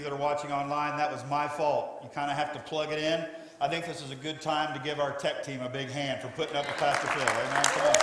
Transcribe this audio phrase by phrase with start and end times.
[0.00, 2.00] You that are watching online, that was my fault.
[2.02, 3.22] You kind of have to plug it in.
[3.60, 6.22] I think this is a good time to give our tech team a big hand
[6.22, 7.20] for putting up with Pastor Phil.
[7.20, 7.64] Amen.
[7.64, 7.96] Come on.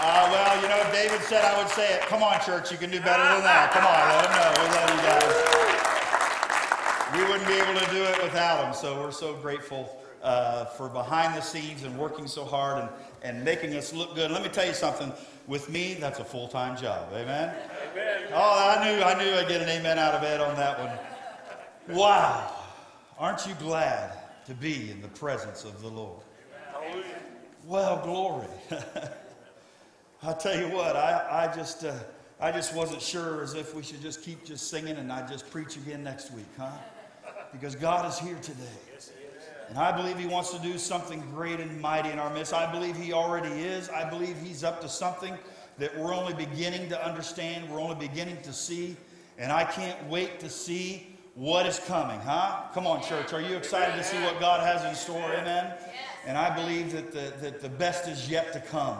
[0.00, 2.00] Uh, well, you know, David said I would say it.
[2.02, 3.70] Come on, church, you can do better than that.
[3.72, 4.48] Come on, let him know.
[4.56, 5.52] We love you guys.
[7.12, 10.88] We wouldn't be able to do it without him, so we're so grateful uh, for
[10.88, 12.88] behind the scenes and working so hard and,
[13.22, 14.30] and making us look good.
[14.30, 15.12] Let me tell you something.
[15.46, 17.12] With me, that's a full time job.
[17.12, 17.54] Amen?
[18.34, 21.96] Oh, I knew, I knew I'd get an amen out of Ed on that one.
[21.96, 22.54] Wow.
[23.18, 26.22] Aren't you glad to be in the presence of the Lord?
[27.64, 28.48] Well, glory.
[30.22, 31.84] I tell you what, I, I just.
[31.84, 31.94] Uh,
[32.42, 35.48] I just wasn't sure as if we should just keep just singing and I just
[35.48, 36.72] preach again next week, huh?
[37.52, 38.64] Because God is here today.
[39.68, 42.52] And I believe He wants to do something great and mighty in our midst.
[42.52, 43.88] I believe He already is.
[43.90, 45.38] I believe He's up to something
[45.78, 48.96] that we're only beginning to understand, we're only beginning to see.
[49.38, 52.64] And I can't wait to see what is coming, huh?
[52.74, 53.32] Come on, church.
[53.32, 55.32] Are you excited to see what God has in store?
[55.32, 55.72] Amen?
[56.26, 58.98] And I believe that the, that the best is yet to come.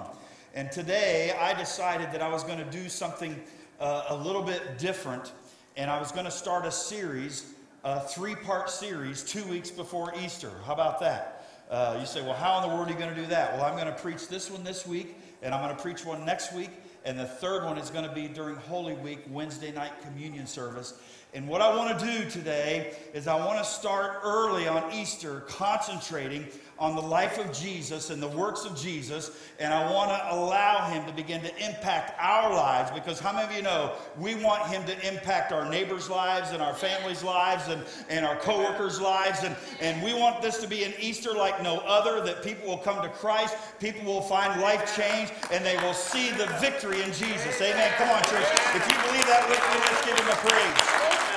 [0.54, 3.40] And today I decided that I was going to do something
[3.78, 5.32] uh, a little bit different.
[5.76, 7.52] And I was going to start a series
[7.84, 10.50] a three part series two weeks before Easter.
[10.66, 11.46] How about that?
[11.68, 13.54] Uh, you say, well, how in the world are you going to do that?
[13.54, 16.24] Well, I'm going to preach this one this week, and I'm going to preach one
[16.24, 16.70] next week,
[17.04, 20.94] and the third one is going to be during Holy Week, Wednesday night communion service.
[21.34, 25.40] And what I want to do today is I want to start early on Easter
[25.48, 26.46] concentrating
[26.82, 30.90] on the life of Jesus and the works of Jesus, and I want to allow
[30.90, 34.66] him to begin to impact our lives because how many of you know we want
[34.66, 39.44] him to impact our neighbors' lives and our families' lives and, and our coworkers' lives,
[39.44, 42.78] and, and we want this to be an Easter like no other, that people will
[42.78, 47.12] come to Christ, people will find life change, and they will see the victory in
[47.12, 47.60] Jesus.
[47.60, 47.92] Amen.
[47.96, 48.48] Come on, church.
[48.74, 51.31] If you believe that with me, let's give him a praise.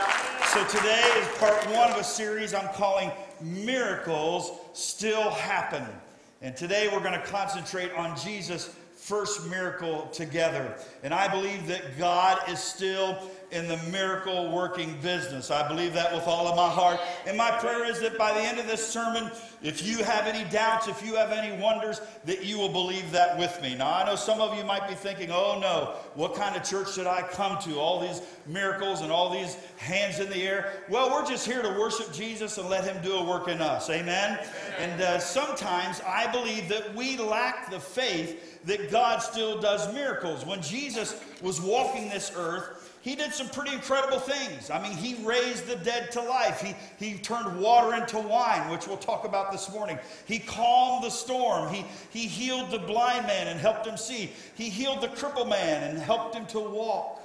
[0.55, 3.11] So today is part one of a series I'm calling
[3.41, 5.83] Miracles Still Happen.
[6.41, 10.73] And today we're going to concentrate on Jesus' first miracle together.
[11.03, 15.51] And I believe that God is still in the miracle working business.
[15.51, 16.99] I believe that with all of my heart.
[17.25, 20.49] And my prayer is that by the end of this sermon, if you have any
[20.51, 23.75] doubts, if you have any wonders, that you will believe that with me.
[23.75, 26.93] Now, I know some of you might be thinking, oh no, what kind of church
[26.93, 27.79] should I come to?
[27.79, 30.73] All these miracles and all these hands in the air.
[30.89, 33.89] Well, we're just here to worship Jesus and let Him do a work in us.
[33.89, 34.39] Amen?
[34.79, 40.45] And uh, sometimes I believe that we lack the faith that God still does miracles.
[40.45, 44.71] When Jesus was walking this earth, he did some pretty incredible things.
[44.71, 46.59] I mean, he raised the dead to life.
[46.59, 49.99] He, he turned water into wine, which we'll talk about this morning.
[50.25, 51.71] He calmed the storm.
[51.71, 54.31] He, he healed the blind man and helped him see.
[54.55, 57.21] He healed the crippled man and helped him to walk.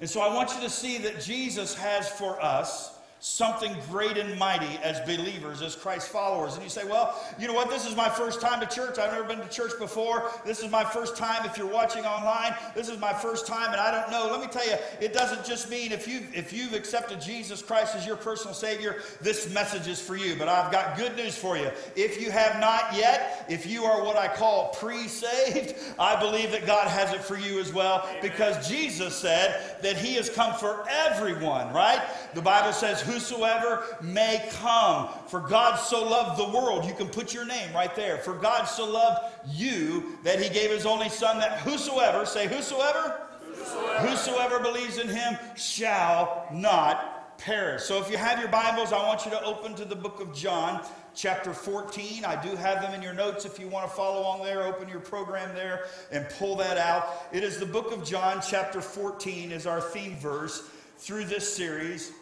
[0.00, 4.38] And so I want you to see that Jesus has for us something great and
[4.38, 6.54] mighty as believers, as Christ followers.
[6.54, 7.70] And you say, well, you know what?
[7.70, 8.98] This is my first time to church.
[8.98, 10.30] I've never been to church before.
[10.44, 11.44] This is my first time.
[11.46, 14.28] If you're watching online, this is my first time, and I don't know.
[14.30, 17.96] Let me tell you, it doesn't just mean if you if you've accepted Jesus Christ
[17.96, 20.36] as your personal Savior, this message is for you.
[20.36, 21.70] But I've got good news for you.
[21.94, 26.66] If you have not yet, if you are what I call pre-saved, I believe that
[26.66, 30.84] God has it for you as well, because Jesus said that He has come for
[30.90, 31.72] everyone.
[31.72, 32.02] Right?
[32.34, 35.08] The Bible says whosoever may come.
[35.28, 36.84] For God so loved the world.
[36.84, 38.18] You can put your name right there.
[38.18, 43.20] For God so loved you that he gave his only son that whosoever, say whosoever,
[43.54, 47.82] whosoever, whosoever believes in him shall not perish.
[47.82, 50.34] So if you have your Bibles, I want you to open to the book of
[50.34, 52.24] John, chapter 14.
[52.24, 54.64] I do have them in your notes if you want to follow along there.
[54.64, 57.26] Open your program there and pull that out.
[57.32, 60.68] It is the book of John, chapter 14, is our theme verse
[60.98, 62.12] through this series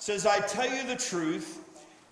[0.00, 1.58] says, I tell you the truth,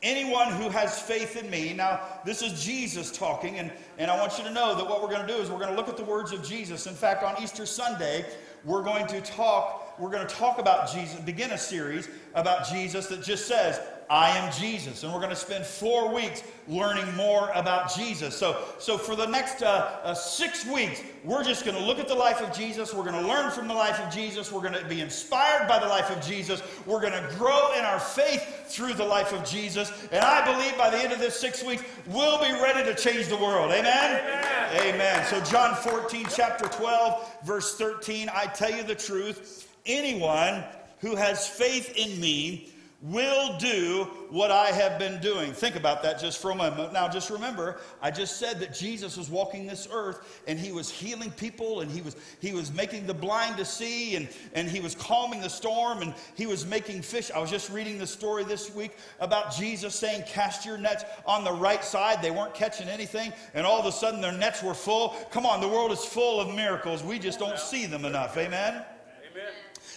[0.03, 1.73] anyone who has faith in me.
[1.73, 5.09] Now, this is Jesus talking, and, and I want you to know that what we're
[5.09, 6.87] going to do is we're going to look at the words of Jesus.
[6.87, 8.27] In fact, on Easter Sunday,
[8.65, 13.07] we're going to talk, we're going to talk about Jesus, begin a series about Jesus
[13.07, 13.81] that just says,
[14.11, 15.03] I am Jesus.
[15.03, 18.37] And we're going to spend four weeks learning more about Jesus.
[18.37, 22.09] So, so for the next uh, uh, six weeks, we're just going to look at
[22.09, 22.95] the life of Jesus.
[22.95, 24.51] We're going to learn from the life of Jesus.
[24.51, 26.63] We're going to be inspired by the life of Jesus.
[26.87, 29.93] We're going to grow in our faith through the life of Jesus.
[30.11, 33.29] And I believe by the end of this six weeks, we'll be ready to change
[33.29, 33.73] the world.
[33.73, 34.21] Amen?
[34.21, 34.95] Amen.
[34.95, 35.27] Amen.
[35.27, 39.71] So, John 14, chapter 12, verse 13 I tell you the truth.
[39.87, 40.65] Anyone
[41.01, 45.53] who has faith in me will do what I have been doing.
[45.53, 46.93] Think about that just for a moment.
[46.93, 50.91] Now, just remember, I just said that Jesus was walking this earth and he was
[50.91, 54.81] healing people and he was, he was making the blind to see and, and he
[54.81, 57.31] was calming the storm and he was making fish.
[57.31, 61.45] I was just reading the story this week about Jesus saying, Cast your nets on
[61.45, 62.21] the right side.
[62.21, 65.11] They weren't catching anything and all of a sudden their nets were full.
[65.31, 67.05] Come on, the world is full of miracles.
[67.05, 68.37] We just don't see them enough.
[68.37, 68.85] Amen?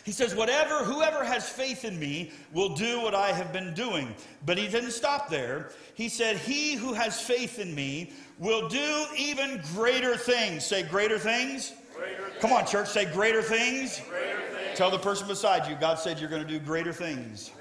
[0.03, 4.15] He says, Whatever, whoever has faith in me will do what I have been doing.
[4.45, 5.71] But he didn't stop there.
[5.94, 10.65] He said, He who has faith in me will do even greater things.
[10.65, 11.74] Say, greater things.
[11.95, 14.01] Greater Come on, church, say greater things.
[14.09, 14.77] greater things.
[14.77, 17.51] Tell the person beside you, God said you're going to do greater things.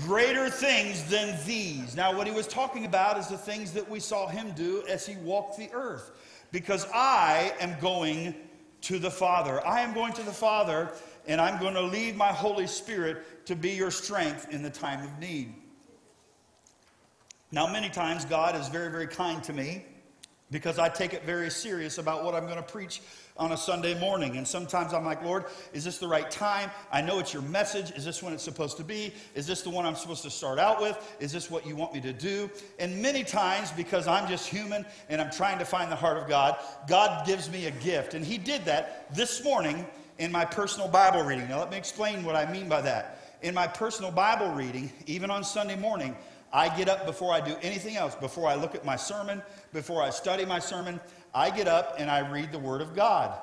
[0.00, 1.94] Greater things than these.
[1.94, 5.06] Now, what he was talking about is the things that we saw him do as
[5.06, 6.10] he walked the earth.
[6.50, 8.34] Because I am going
[8.82, 9.64] to the Father.
[9.66, 10.90] I am going to the Father
[11.26, 15.02] and I'm going to leave my Holy Spirit to be your strength in the time
[15.02, 15.54] of need.
[17.50, 19.84] Now, many times God is very, very kind to me
[20.50, 23.00] because I take it very serious about what I'm going to preach
[23.36, 24.36] on a Sunday morning.
[24.36, 26.70] And sometimes I'm like, Lord, is this the right time?
[26.92, 27.90] I know it's your message.
[27.92, 29.12] Is this when it's supposed to be?
[29.34, 31.16] Is this the one I'm supposed to start out with?
[31.18, 32.50] Is this what you want me to do?
[32.78, 36.28] And many times, because I'm just human and I'm trying to find the heart of
[36.28, 36.56] God,
[36.88, 38.14] God gives me a gift.
[38.14, 39.86] And He did that this morning
[40.18, 41.48] in my personal Bible reading.
[41.48, 43.38] Now, let me explain what I mean by that.
[43.42, 46.16] In my personal Bible reading, even on Sunday morning,
[46.52, 50.02] I get up before I do anything else, before I look at my sermon, before
[50.02, 51.00] I study my sermon,
[51.34, 53.36] I get up and I read the Word of God.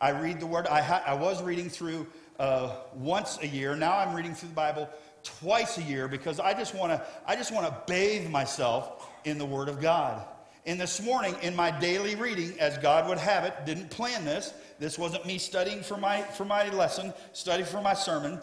[0.00, 0.66] I read the Word.
[0.66, 2.06] I, ha- I was reading through
[2.38, 3.74] uh, once a year.
[3.74, 4.88] Now I'm reading through the Bible
[5.22, 7.04] twice a year because I just want to.
[7.26, 10.24] I just want to bathe myself in the Word of God.
[10.68, 14.52] And this morning, in my daily reading, as God would have it, didn't plan this.
[14.78, 18.38] This wasn't me studying for my, for my lesson, study for my sermon.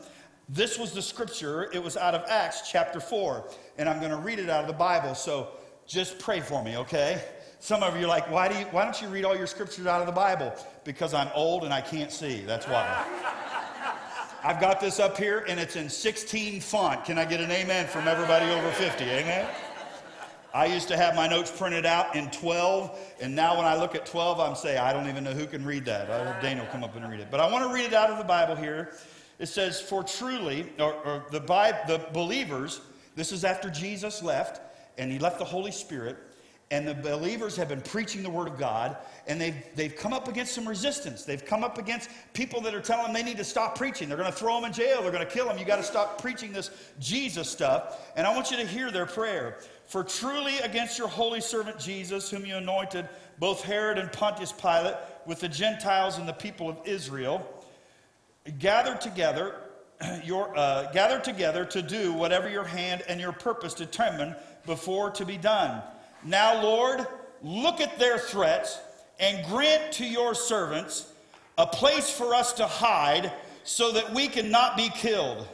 [0.50, 1.69] This was the scripture.
[1.72, 3.48] It was out of Acts chapter 4.
[3.77, 5.13] And I'm going to read it out of the Bible.
[5.13, 5.50] So
[5.86, 7.24] just pray for me, okay?
[7.60, 9.86] Some of you are like, why, do you, why don't you read all your scriptures
[9.86, 10.51] out of the Bible?
[10.84, 12.41] Because I'm old and I can't see.
[12.41, 13.05] That's why.
[14.44, 17.05] I've got this up here and it's in 16 font.
[17.05, 19.03] Can I get an amen from everybody over 50?
[19.03, 19.48] Amen?
[20.55, 23.93] I used to have my notes printed out in 12, and now when I look
[23.93, 26.09] at 12, I'm saying, I don't even know who can read that.
[26.09, 27.27] I'll have Daniel come up and read it.
[27.29, 28.93] But I want to read it out of the Bible here.
[29.38, 32.79] It says, For truly, or, or the, the believers,
[33.17, 34.62] this is after Jesus left,
[34.97, 36.15] and he left the Holy Spirit,
[36.72, 40.27] and the believers have been preaching the Word of God, and they've, they've come up
[40.27, 41.24] against some resistance.
[41.24, 44.07] They've come up against people that are telling them they need to stop preaching.
[44.07, 45.03] They're going to throw them in jail.
[45.03, 45.60] They're going to kill them.
[45.60, 48.12] You got to stop preaching this Jesus stuff.
[48.15, 49.60] And I want you to hear their prayer.
[49.86, 53.07] For truly against your holy servant Jesus, whom you anointed,
[53.38, 54.95] both Herod and Pontius Pilate,
[55.27, 57.48] with the Gentiles and the people of Israel,
[58.57, 59.55] gathered together,
[60.24, 65.25] your, uh, gathered together to do whatever your hand and your purpose determined before to
[65.25, 65.84] be done.
[66.25, 67.05] Now, Lord,
[67.44, 68.79] look at their threats
[69.20, 71.13] and grant to your servants
[71.58, 73.32] a place for us to hide
[73.63, 75.48] so that we cannot be killed.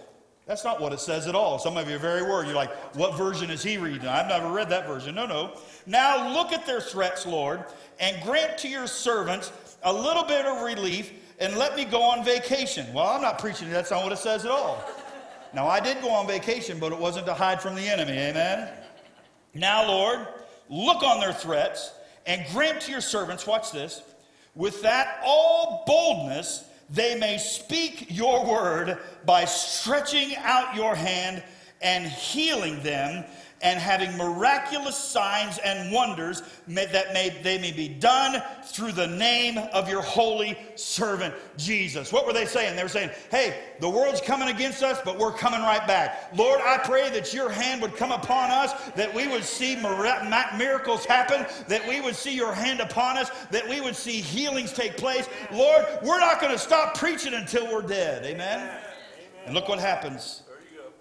[0.47, 1.59] That's not what it says at all.
[1.59, 2.47] Some of you are very worried.
[2.47, 4.07] You're like, what version is he reading?
[4.07, 5.13] I've never read that version.
[5.13, 5.57] No, no.
[5.85, 7.63] Now look at their threats, Lord,
[7.99, 9.51] and grant to your servants
[9.83, 12.91] a little bit of relief and let me go on vacation.
[12.93, 13.69] Well, I'm not preaching.
[13.69, 14.83] That's not what it says at all.
[15.53, 18.13] Now, I did go on vacation, but it wasn't to hide from the enemy.
[18.13, 18.69] Amen?
[19.53, 20.27] Now, Lord,
[20.71, 21.91] look on their threats
[22.25, 24.01] and grant to your servants, watch this,
[24.55, 31.43] with that all boldness they may speak your word by stretching out your hand
[31.81, 33.23] and healing them
[33.63, 39.07] and having miraculous signs and wonders may, that may, they may be done through the
[39.07, 42.11] name of your holy servant Jesus.
[42.11, 42.75] What were they saying?
[42.75, 46.35] They were saying, hey, the world's coming against us, but we're coming right back.
[46.35, 51.05] Lord, I pray that your hand would come upon us, that we would see miracles
[51.05, 54.97] happen, that we would see your hand upon us, that we would see healings take
[54.97, 55.27] place.
[55.51, 58.25] Lord, we're not going to stop preaching until we're dead.
[58.25, 58.59] Amen?
[58.59, 58.79] Amen.
[59.45, 60.43] And look what happens.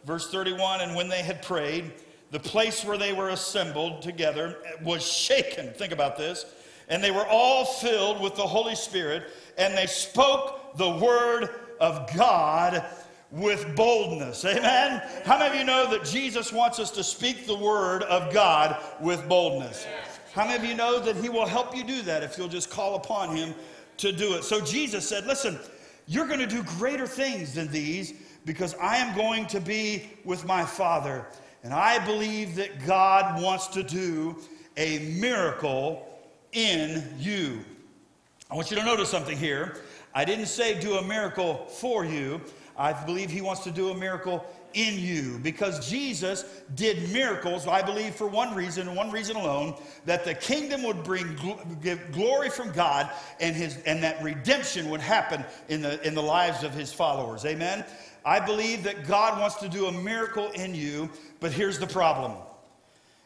[0.05, 1.93] Verse 31 And when they had prayed,
[2.31, 5.73] the place where they were assembled together was shaken.
[5.73, 6.47] Think about this.
[6.89, 9.25] And they were all filled with the Holy Spirit,
[9.57, 12.85] and they spoke the word of God
[13.31, 14.45] with boldness.
[14.45, 15.03] Amen?
[15.25, 18.77] How many of you know that Jesus wants us to speak the word of God
[19.01, 19.87] with boldness?
[20.33, 22.71] How many of you know that He will help you do that if you'll just
[22.71, 23.55] call upon Him
[23.99, 24.45] to do it?
[24.45, 25.59] So Jesus said, Listen,
[26.07, 30.45] you're going to do greater things than these because I am going to be with
[30.45, 31.27] my Father.
[31.63, 34.37] And I believe that God wants to do
[34.77, 36.07] a miracle
[36.53, 37.65] in you.
[38.51, 39.77] I want you to notice something here.
[40.15, 42.41] I didn't say do a miracle for you.
[42.77, 47.83] I believe He wants to do a miracle in you because Jesus did miracles, I
[47.83, 49.75] believe, for one reason and one reason alone
[50.07, 51.37] that the kingdom would bring
[51.83, 56.23] give glory from God and, his, and that redemption would happen in the, in the
[56.23, 57.45] lives of His followers.
[57.45, 57.85] Amen?
[58.25, 61.11] I believe that God wants to do a miracle in you,
[61.41, 62.33] but here's the problem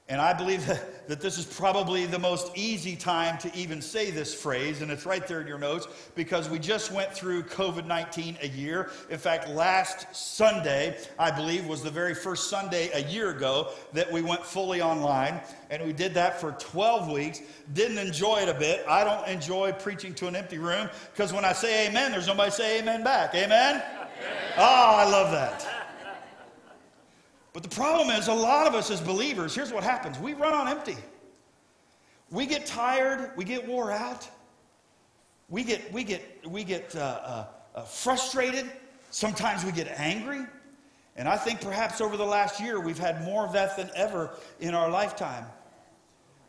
[0.07, 4.11] and I believe that, that, this is probably the most easy time to even say
[4.11, 7.87] this phrase, and it's right there in your notes because we just went through COVID
[7.87, 8.91] 19 a year.
[9.09, 14.11] In fact, last Sunday, I believe, was the very first Sunday a year ago that
[14.11, 15.41] we went fully online,
[15.71, 17.41] and we did that for 12 weeks.
[17.73, 18.85] Didn't enjoy it a bit.
[18.87, 22.51] I don't enjoy preaching to an empty room because when I say amen, there's nobody
[22.51, 23.35] say amen back.
[23.35, 23.83] Amen?
[24.57, 25.84] Oh, I love that.
[27.55, 30.53] But the problem is, a lot of us as believers, here's what happens we run
[30.53, 30.97] on empty.
[32.31, 34.29] We get tired, we get wore out,
[35.49, 37.47] we get, we get, we get uh, uh,
[37.77, 38.71] uh, frustrated,
[39.11, 40.45] sometimes we get angry.
[41.17, 44.37] And I think perhaps over the last year, we've had more of that than ever
[44.59, 45.47] in our lifetime.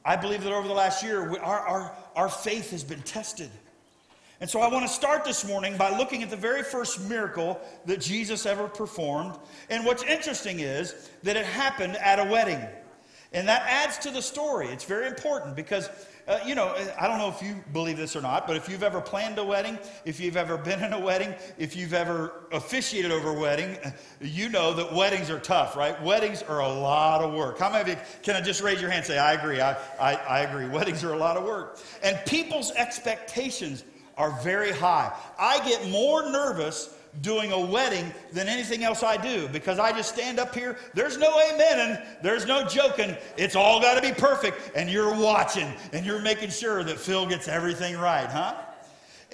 [0.03, 3.51] I believe that over the last year, we, our, our, our faith has been tested.
[4.41, 7.59] And so I want to start this morning by looking at the very first miracle
[7.85, 9.37] that Jesus ever performed.
[9.69, 12.59] And what's interesting is that it happened at a wedding.
[13.31, 14.67] And that adds to the story.
[14.67, 15.89] It's very important because,
[16.27, 18.83] uh, you know, I don't know if you believe this or not, but if you've
[18.83, 23.11] ever planned a wedding, if you've ever been in a wedding, if you've ever officiated
[23.11, 23.77] over a wedding,
[24.21, 26.01] you know that weddings are tough, right?
[26.01, 27.57] Weddings are a lot of work.
[27.59, 29.59] How many of you can I just raise your hand and say, I agree?
[29.59, 30.67] I, I, I agree.
[30.67, 31.79] Weddings are a lot of work.
[32.03, 33.83] And people's expectations
[34.17, 35.11] are very high.
[35.37, 40.13] I get more nervous doing a wedding than anything else I do because I just
[40.13, 40.77] stand up here.
[40.93, 43.15] There's no amen and there's no joking.
[43.37, 44.71] It's all got to be perfect.
[44.75, 48.55] And you're watching and you're making sure that Phil gets everything right, huh?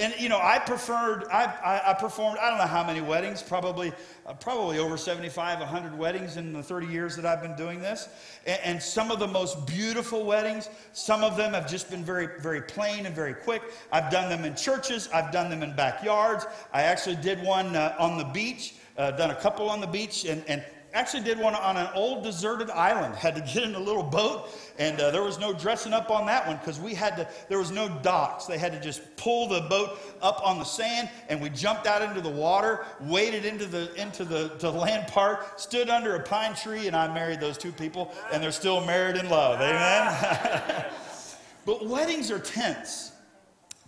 [0.01, 3.43] And you know, I preferred, I, I, I, performed, I don't know how many weddings,
[3.43, 3.93] probably,
[4.25, 8.09] uh, probably over 75, 100 weddings in the 30 years that I've been doing this.
[8.47, 12.41] And, and, some of the most beautiful weddings, some of them have just been very,
[12.41, 13.61] very plain and very quick.
[13.91, 16.47] I've done them in churches, I've done them in backyards.
[16.73, 20.25] I actually did one uh, on the beach, uh, done a couple on the beach,
[20.25, 23.15] and, and actually did one on an old deserted island.
[23.15, 26.25] Had to get in a little boat, and uh, there was no dressing up on
[26.25, 27.27] that one because we had to.
[27.49, 28.45] There was no docks.
[28.45, 32.01] They had to just pull the boat up on the sand, and we jumped out
[32.01, 36.55] into the water, waded into the into the, the land part, stood under a pine
[36.55, 39.59] tree, and I married those two people, and they're still married in love.
[39.61, 40.85] Amen.
[41.65, 43.11] but weddings are tense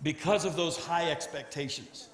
[0.02, 2.08] because of those high expectations.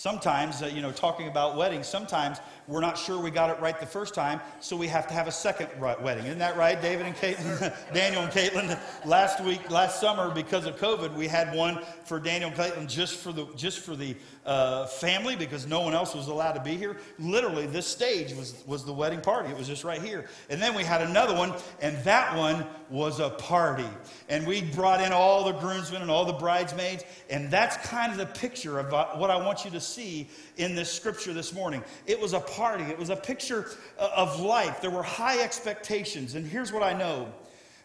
[0.00, 3.78] Sometimes, uh, you know, talking about weddings, sometimes we're not sure we got it right
[3.78, 6.26] the first time, so we have to have a second wedding.
[6.26, 7.74] Isn't that right, David and Caitlin?
[7.94, 12.50] Daniel and Caitlin, last week, last summer, because of COVID, we had one for Daniel
[12.50, 16.28] and Caitlin just for the, just for the uh, family because no one else was
[16.28, 16.96] allowed to be here.
[17.18, 19.50] Literally, this stage was, was the wedding party.
[19.50, 20.28] It was just right here.
[20.48, 23.88] And then we had another one, and that one was a party.
[24.28, 28.18] And we brought in all the groomsmen and all the bridesmaids, and that's kind of
[28.18, 31.84] the picture of uh, what I want you to see in this scripture this morning.
[32.06, 34.80] It was a party, it was a picture uh, of life.
[34.80, 36.34] There were high expectations.
[36.34, 37.32] And here's what I know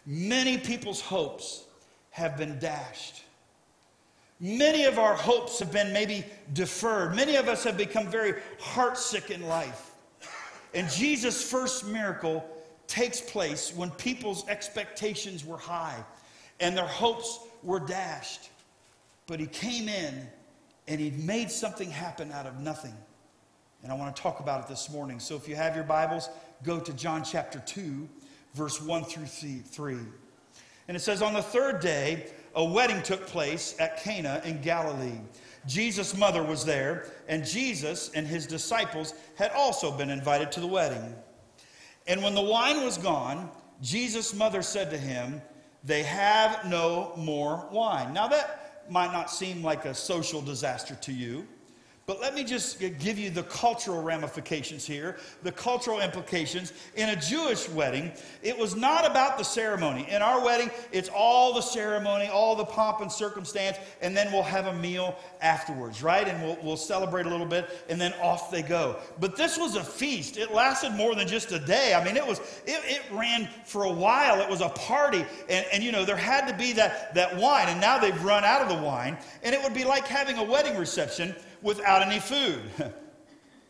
[0.06, 1.64] many people's hopes
[2.10, 3.22] have been dashed.
[4.38, 7.16] Many of our hopes have been maybe deferred.
[7.16, 9.92] Many of us have become very heartsick in life.
[10.74, 12.46] And Jesus' first miracle
[12.86, 16.04] takes place when people's expectations were high
[16.60, 18.50] and their hopes were dashed.
[19.26, 20.26] But he came in
[20.86, 22.94] and he made something happen out of nothing.
[23.86, 25.20] And I want to talk about it this morning.
[25.20, 26.28] So if you have your Bibles,
[26.64, 28.08] go to John chapter 2,
[28.52, 29.96] verse 1 through 3.
[30.88, 32.26] And it says, On the third day,
[32.56, 35.20] a wedding took place at Cana in Galilee.
[35.68, 40.66] Jesus' mother was there, and Jesus and his disciples had also been invited to the
[40.66, 41.14] wedding.
[42.08, 43.48] And when the wine was gone,
[43.82, 45.40] Jesus' mother said to him,
[45.84, 48.12] They have no more wine.
[48.12, 51.46] Now, that might not seem like a social disaster to you.
[52.06, 56.72] But let me just give you the cultural ramifications here, the cultural implications.
[56.94, 58.12] In a Jewish wedding,
[58.44, 60.06] it was not about the ceremony.
[60.08, 64.44] In our wedding, it's all the ceremony, all the pomp and circumstance, and then we'll
[64.44, 66.28] have a meal afterwards, right?
[66.28, 69.00] And we'll, we'll celebrate a little bit, and then off they go.
[69.18, 70.36] But this was a feast.
[70.36, 71.92] It lasted more than just a day.
[71.92, 74.40] I mean, it was it, it ran for a while.
[74.40, 77.66] It was a party, and, and you know, there had to be that, that wine,
[77.66, 80.44] and now they've run out of the wine, and it would be like having a
[80.44, 82.60] wedding reception without any food.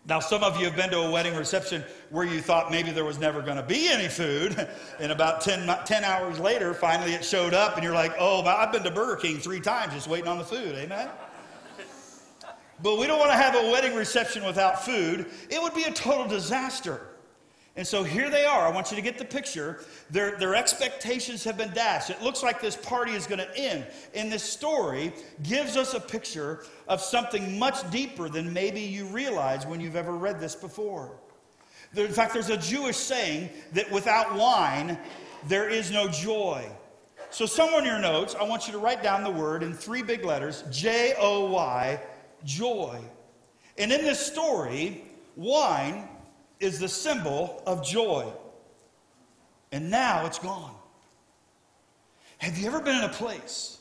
[0.09, 3.05] Now, some of you have been to a wedding reception where you thought maybe there
[3.05, 4.69] was never going to be any food.
[5.01, 8.73] And about 10, 10, hours later, finally it showed up, and you're like, oh, I've
[8.73, 10.75] been to Burger King three times just waiting on the food.
[10.77, 11.09] Amen?
[12.83, 15.27] but we don't want to have a wedding reception without food.
[15.51, 17.09] It would be a total disaster.
[17.77, 18.67] And so here they are.
[18.67, 19.81] I want you to get the picture.
[20.11, 22.09] Their, their expectations have been dashed.
[22.09, 23.87] It looks like this party is going to end.
[24.15, 29.67] And this story gives us a picture of something much deeper than maybe you realize
[29.67, 31.19] when you've ever read this before.
[31.95, 34.99] In fact, there's a Jewish saying that without wine,
[35.47, 36.67] there is no joy.
[37.31, 40.03] So, somewhere in your notes, I want you to write down the word in three
[40.03, 42.01] big letters J O Y,
[42.45, 43.01] joy.
[43.79, 45.05] And in this story,
[45.35, 46.09] wine
[46.61, 48.31] is the symbol of joy.
[49.73, 50.75] And now it's gone.
[52.39, 53.79] Have you ever been in a place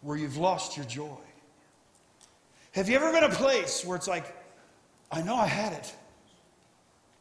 [0.00, 1.18] where you've lost your joy?
[2.72, 4.36] Have you ever been in a place where it's like,
[5.10, 5.94] I know I had it,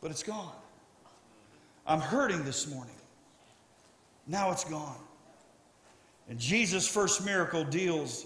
[0.02, 0.52] but it's gone?
[1.88, 2.96] I'm hurting this morning.
[4.28, 4.98] Now it's gone.
[6.28, 8.26] And Jesus' first miracle deals,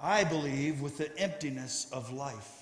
[0.00, 2.57] I believe, with the emptiness of life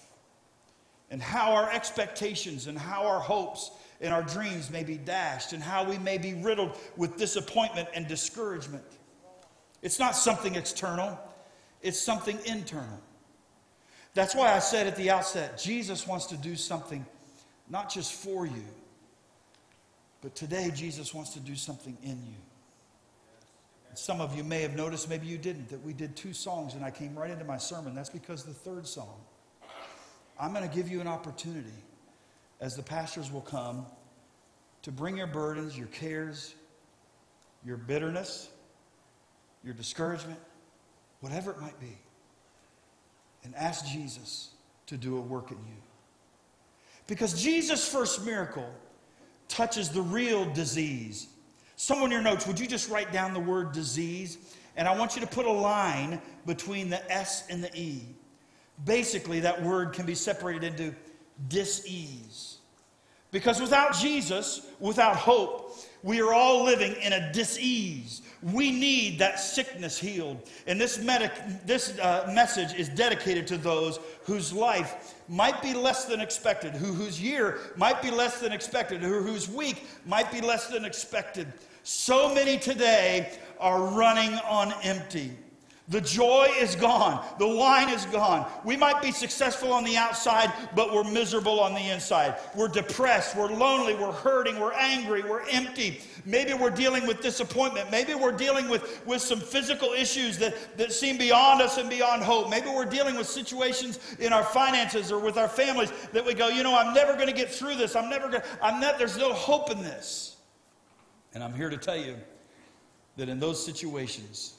[1.11, 5.63] and how our expectations and how our hopes and our dreams may be dashed and
[5.63, 8.85] how we may be riddled with disappointment and discouragement.
[9.83, 11.19] It's not something external,
[11.83, 13.01] it's something internal.
[14.15, 17.05] That's why I said at the outset Jesus wants to do something
[17.69, 18.65] not just for you,
[20.23, 22.37] but today Jesus wants to do something in you.
[23.95, 26.85] Some of you may have noticed, maybe you didn't, that we did two songs and
[26.85, 27.95] I came right into my sermon.
[27.95, 29.21] That's because the third song
[30.39, 31.69] I'm going to give you an opportunity
[32.61, 33.87] as the pastors will come
[34.83, 36.55] to bring your burdens, your cares,
[37.65, 38.51] your bitterness,
[39.65, 40.39] your discouragement,
[41.21, 41.99] whatever it might be,
[43.45, 44.51] and ask Jesus
[44.87, 45.83] to do a work in you.
[47.07, 48.69] Because Jesus' first miracle
[49.49, 51.29] touches the real disease.
[51.77, 54.39] Someone in your notes, would you just write down the word disease?
[54.77, 58.03] And I want you to put a line between the S and the E.
[58.85, 60.95] Basically, that word can be separated into
[61.49, 62.59] dis-ease.
[63.31, 68.23] Because without Jesus, without hope, we are all living in a dis-ease.
[68.43, 70.49] We need that sickness healed.
[70.67, 71.33] And this, medic,
[71.65, 76.93] this uh, message is dedicated to those whose life might be less than expected, who,
[76.93, 81.53] whose year might be less than expected, who, whose week might be less than expected.
[81.83, 85.33] So many today are running on empty.
[85.89, 87.25] The joy is gone.
[87.39, 88.51] The wine is gone.
[88.65, 92.35] We might be successful on the outside, but we're miserable on the inside.
[92.57, 93.37] We're depressed.
[93.37, 93.95] We're lonely.
[93.95, 94.59] We're hurting.
[94.59, 95.23] We're angry.
[95.23, 96.01] We're empty.
[96.25, 97.93] Maybe we're dealing with disappointment.
[97.93, 102.25] Maybe we're dealing with, with some physical issues that, that seem beyond us and beyond
[102.25, 102.51] hope.
[102.51, 106.49] Maybe we're dealing with situations in our finances or with our families that we go,
[106.49, 107.95] you know, I'm never going to get through this.
[107.95, 110.37] I'm never going to, I'm not, there's no hope in this.
[111.33, 112.17] And I'm here to tell you
[113.19, 114.56] that in those situations,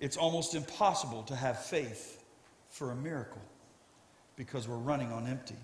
[0.00, 2.24] it's almost impossible to have faith
[2.68, 3.42] for a miracle
[4.36, 5.56] because we're running on empty.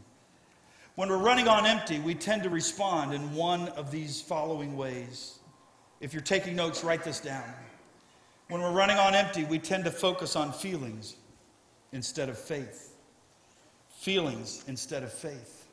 [0.96, 5.38] When we're running on empty, we tend to respond in one of these following ways.
[6.00, 7.44] If you're taking notes, write this down.
[8.48, 11.16] When we're running on empty, we tend to focus on feelings
[11.92, 12.94] instead of faith.
[13.98, 15.66] Feelings instead of faith.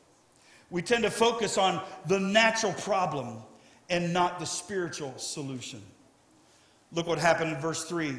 [0.70, 3.38] We tend to focus on the natural problem
[3.90, 5.82] and not the spiritual solution.
[6.92, 8.16] Look what happened in verse 3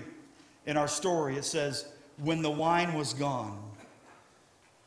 [0.65, 3.59] in our story, it says, when the wine was gone.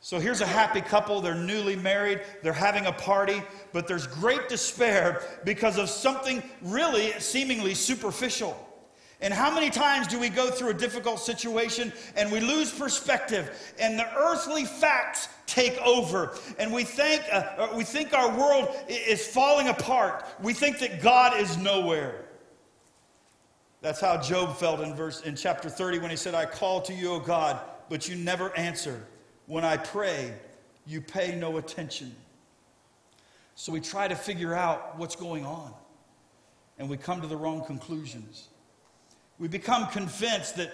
[0.01, 1.21] So here's a happy couple.
[1.21, 2.21] They're newly married.
[2.43, 8.57] They're having a party, but there's great despair because of something really seemingly superficial.
[9.21, 13.75] And how many times do we go through a difficult situation and we lose perspective
[13.81, 19.27] and the earthly facts take over and we think, uh, we think our world is
[19.27, 20.25] falling apart?
[20.43, 22.26] We think that God is nowhere.
[23.83, 26.95] That's how Job felt in verse in chapter 30 when he said, I call to
[26.95, 29.05] you, O God, but you never answer.
[29.47, 30.35] When I pray,
[30.87, 32.15] you pay no attention.
[33.55, 35.73] So we try to figure out what's going on,
[36.79, 38.49] and we come to the wrong conclusions.
[39.39, 40.73] We become convinced that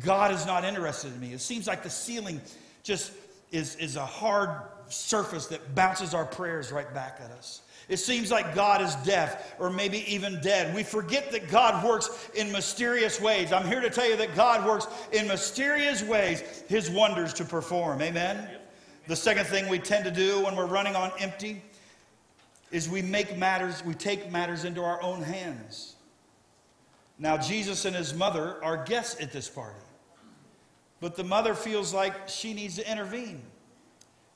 [0.00, 1.32] God is not interested in me.
[1.32, 2.40] It seems like the ceiling
[2.82, 3.12] just
[3.50, 4.50] is, is a hard
[4.88, 7.62] surface that bounces our prayers right back at us.
[7.88, 10.74] It seems like God is deaf or maybe even dead.
[10.74, 13.50] We forget that God works in mysterious ways.
[13.50, 18.02] I'm here to tell you that God works in mysterious ways, his wonders to perform.
[18.02, 18.48] Amen?
[19.06, 21.62] The second thing we tend to do when we're running on empty
[22.70, 25.96] is we make matters, we take matters into our own hands.
[27.18, 29.80] Now, Jesus and his mother are guests at this party,
[31.00, 33.42] but the mother feels like she needs to intervene.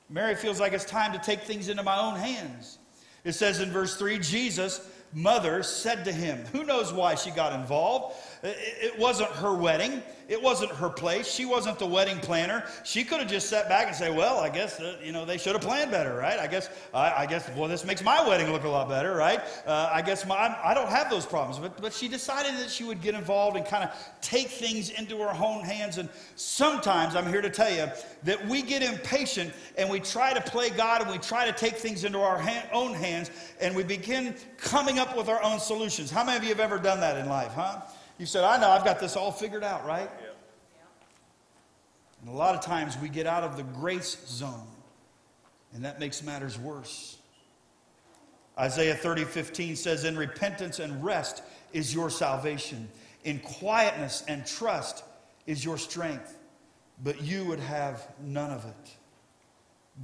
[0.09, 2.77] Mary feels like it's time to take things into my own hands.
[3.23, 7.53] It says in verse 3 Jesus' mother said to him, Who knows why she got
[7.53, 8.15] involved?
[8.45, 10.03] It wasn't her wedding.
[10.27, 11.31] It wasn't her place.
[11.31, 12.65] She wasn't the wedding planner.
[12.83, 15.37] She could have just sat back and say, "Well, I guess uh, you know they
[15.37, 16.37] should have planned better, right?
[16.37, 19.39] I guess I, I, guess well this makes my wedding look a lot better, right?
[19.65, 22.83] Uh, I guess my, I don't have those problems." But but she decided that she
[22.83, 25.97] would get involved and kind of take things into her own hands.
[25.97, 27.89] And sometimes I'm here to tell you
[28.23, 31.75] that we get impatient and we try to play God and we try to take
[31.75, 36.11] things into our hand, own hands and we begin coming up with our own solutions.
[36.11, 37.81] How many of you have ever done that in life, huh?
[38.23, 40.09] You said, I know, I've got this all figured out, right?
[40.21, 40.27] Yeah.
[42.21, 44.65] And a lot of times we get out of the grace zone,
[45.73, 47.17] and that makes matters worse.
[48.57, 52.87] Isaiah 30, 15 says, In repentance and rest is your salvation,
[53.25, 55.03] in quietness and trust
[55.45, 56.37] is your strength,
[57.03, 58.91] but you would have none of it.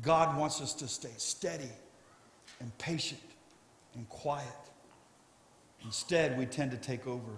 [0.02, 1.72] God wants us to stay steady
[2.60, 3.22] and patient
[3.96, 4.46] and quiet.
[5.86, 7.32] Instead, we tend to take over.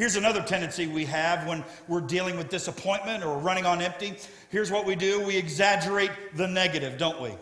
[0.00, 4.14] Here's another tendency we have when we're dealing with disappointment or running on empty.
[4.48, 7.32] Here's what we do we exaggerate the negative, don't we?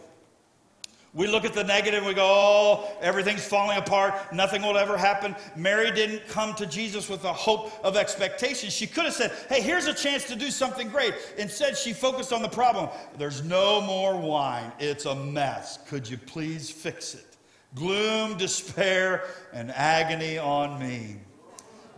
[1.14, 4.32] We look at the negative and we go, oh, everything's falling apart.
[4.32, 5.36] Nothing will ever happen.
[5.54, 8.70] Mary didn't come to Jesus with a hope of expectation.
[8.70, 11.14] She could have said, hey, here's a chance to do something great.
[11.36, 12.88] Instead, she focused on the problem.
[13.18, 14.72] There's no more wine.
[14.80, 15.78] It's a mess.
[15.86, 17.36] Could you please fix it?
[17.76, 21.18] Gloom, despair, and agony on me.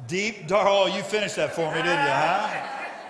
[0.07, 0.67] Deep, dark.
[0.69, 2.67] Oh, you finished that for me, didn't you, huh?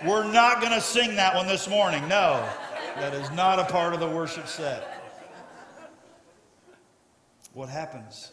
[0.06, 2.06] We're not going to sing that one this morning.
[2.08, 2.48] No,
[2.96, 4.86] that is not a part of the worship set.
[7.52, 8.32] What happens?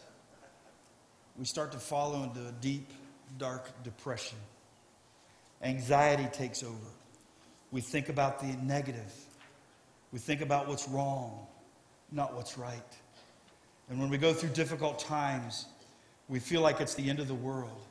[1.36, 2.90] We start to fall into a deep,
[3.36, 4.38] dark depression.
[5.62, 6.76] Anxiety takes over.
[7.70, 9.12] We think about the negative.
[10.12, 11.46] We think about what's wrong,
[12.10, 12.96] not what's right.
[13.90, 15.66] And when we go through difficult times,
[16.28, 17.82] we feel like it's the end of the world.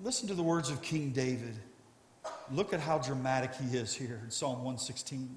[0.00, 1.54] Listen to the words of King David.
[2.50, 5.36] Look at how dramatic he is here in Psalm 116.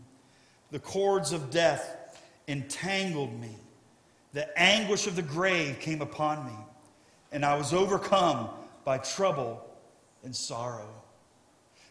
[0.71, 3.55] The cords of death entangled me,
[4.33, 6.57] the anguish of the grave came upon me,
[7.31, 8.49] and I was overcome
[8.83, 9.63] by trouble
[10.23, 10.89] and sorrow.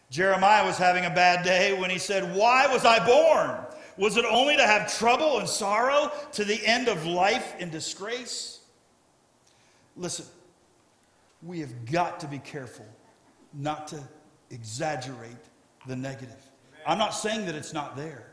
[0.09, 3.65] Jeremiah was having a bad day when he said, Why was I born?
[3.97, 8.59] Was it only to have trouble and sorrow to the end of life in disgrace?
[9.95, 10.25] Listen,
[11.41, 12.85] we have got to be careful
[13.53, 14.01] not to
[14.49, 15.31] exaggerate
[15.87, 16.41] the negative.
[16.85, 18.27] I'm not saying that it's not there,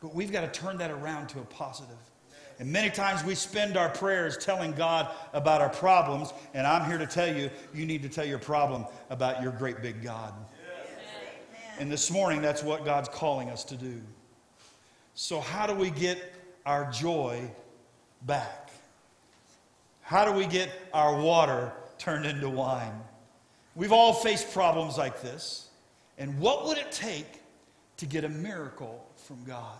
[0.00, 1.96] but we've got to turn that around to a positive.
[2.58, 6.98] And many times we spend our prayers telling God about our problems, and I'm here
[6.98, 10.34] to tell you, you need to tell your problem about your great big God.
[11.78, 14.00] And this morning, that's what God's calling us to do.
[15.14, 16.34] So, how do we get
[16.66, 17.48] our joy
[18.22, 18.70] back?
[20.00, 23.00] How do we get our water turned into wine?
[23.74, 25.68] We've all faced problems like this.
[26.18, 27.26] And what would it take
[27.98, 29.78] to get a miracle from God?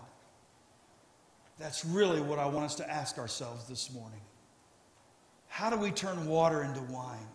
[1.59, 4.21] That's really what I want us to ask ourselves this morning.
[5.49, 7.27] How do we turn water into wine?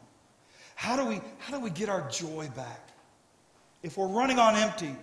[0.77, 2.89] How do we, how do we get our joy back?
[3.83, 4.97] If we're running on empty,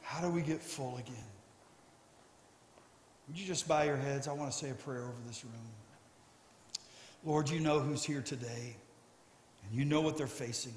[0.00, 1.14] how do we get full again?
[3.28, 4.26] Would you just bow your heads?
[4.26, 5.54] I want to say a prayer over this room.
[7.24, 8.74] Lord, you know who's here today,
[9.72, 10.74] you know what they're facing.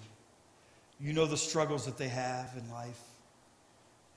[1.00, 3.00] You know the struggles that they have in life.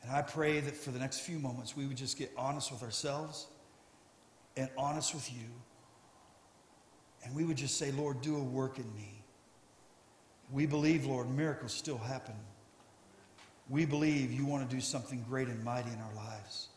[0.02, 2.82] And I pray that for the next few moments, we would just get honest with
[2.82, 3.46] ourselves
[4.56, 5.48] and honest with you.
[7.24, 9.22] And we would just say, Lord, do a work in me.
[10.52, 12.36] We believe, Lord, miracles still happen.
[13.68, 16.68] We believe you want to do something great and mighty in our lives.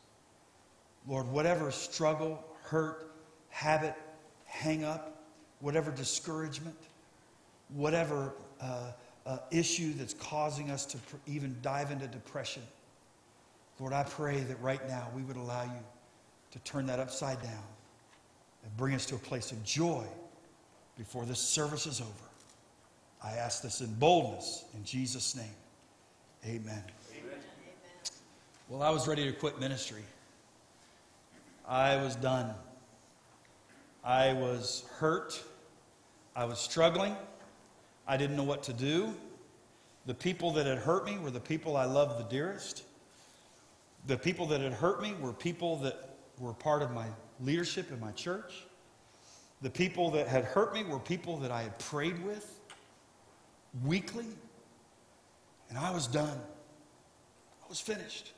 [1.07, 3.11] Lord, whatever struggle, hurt,
[3.49, 3.93] habit,
[4.45, 5.23] hang up,
[5.59, 6.75] whatever discouragement,
[7.69, 8.91] whatever uh,
[9.25, 12.63] uh, issue that's causing us to pr- even dive into depression,
[13.79, 15.83] Lord, I pray that right now we would allow you
[16.51, 17.63] to turn that upside down
[18.63, 20.05] and bring us to a place of joy
[20.97, 22.11] before this service is over.
[23.23, 25.45] I ask this in boldness in Jesus' name.
[26.45, 26.83] Amen.
[27.11, 27.39] Amen.
[28.69, 30.03] Well, I was ready to quit ministry.
[31.67, 32.53] I was done.
[34.03, 35.41] I was hurt.
[36.35, 37.15] I was struggling.
[38.09, 39.13] I didn't know what to do.
[40.07, 42.83] The people that had hurt me were the people I loved the dearest.
[44.07, 47.05] The people that had hurt me were people that were part of my
[47.39, 48.65] leadership in my church.
[49.61, 52.59] The people that had hurt me were people that I had prayed with
[53.85, 54.25] weekly.
[55.69, 56.39] And I was done.
[57.63, 58.33] I was finished.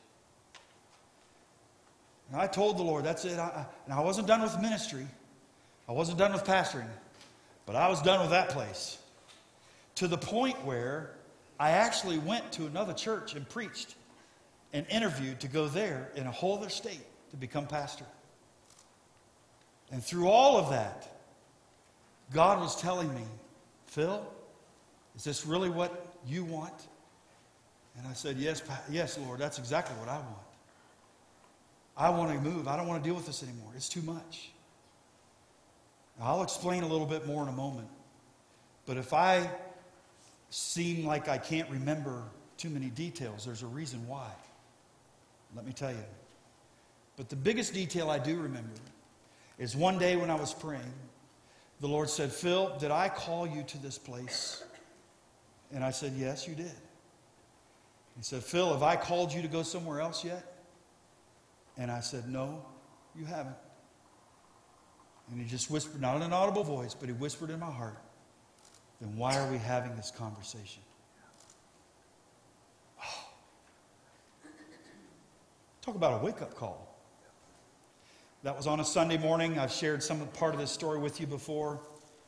[2.30, 3.40] And I told the Lord, that's it.
[3.40, 5.08] I, and I wasn't done with ministry,
[5.88, 6.90] I wasn't done with pastoring,
[7.66, 8.98] but I was done with that place.
[10.02, 11.12] To the point where
[11.60, 13.94] I actually went to another church and preached
[14.74, 18.06] and interviewed to go there in a whole other state to become pastor.
[19.92, 21.08] And through all of that,
[22.34, 23.22] God was telling me,
[23.86, 24.26] Phil,
[25.16, 26.88] is this really what you want?
[27.96, 30.48] And I said, Yes, yes, Lord, that's exactly what I want.
[31.96, 32.68] I want to move.
[32.68, 33.70] I don't want to deal with this anymore.
[33.76, 34.50] It's too much.
[36.20, 37.90] I'll explain a little bit more in a moment.
[38.88, 39.48] But if I
[40.52, 42.24] seem like I can't remember
[42.58, 44.30] too many details, there's a reason why.
[45.56, 46.06] Let me tell you.
[47.18, 48.70] But the biggest detail I do remember
[49.58, 50.94] is one day when I was praying,
[51.80, 54.64] the Lord said, Phil, did I call you to this place?
[55.74, 56.72] And I said, Yes, you did.
[58.18, 60.64] He said, Phil, have I called you to go somewhere else yet?
[61.78, 62.64] And I said, No,
[63.18, 63.56] you haven't.
[65.32, 67.98] And he just whispered, not in an audible voice, but he whispered in my heart,
[69.02, 70.84] Then why are we having this conversation?
[73.04, 73.26] Oh.
[75.82, 76.88] Talk about a wake up call.
[78.44, 79.60] That was on a Sunday morning.
[79.60, 81.80] I've shared some part of this story with you before.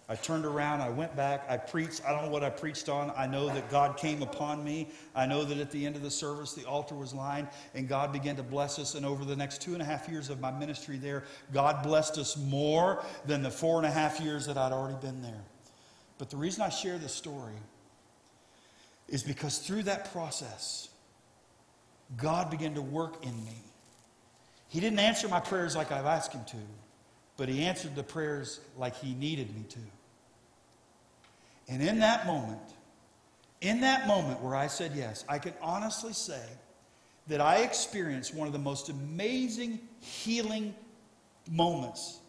[0.09, 2.01] I turned around, I went back, I preached.
[2.05, 3.11] I don't know what I preached on.
[3.15, 4.89] I know that God came upon me.
[5.15, 8.11] I know that at the end of the service, the altar was lined, and God
[8.11, 8.95] began to bless us.
[8.95, 12.17] And over the next two and a half years of my ministry there, God blessed
[12.17, 15.41] us more than the four and a half years that I'd already been there.
[16.17, 17.55] But the reason I share this story
[19.07, 20.89] is because through that process,
[22.17, 23.57] God began to work in me.
[24.67, 26.57] He didn't answer my prayers like I've asked Him to,
[27.37, 29.79] but He answered the prayers like He needed me to.
[31.67, 32.61] And in that moment,
[33.61, 36.43] in that moment where I said yes, I can honestly say
[37.27, 40.75] that I experienced one of the most amazing healing
[41.49, 42.19] moments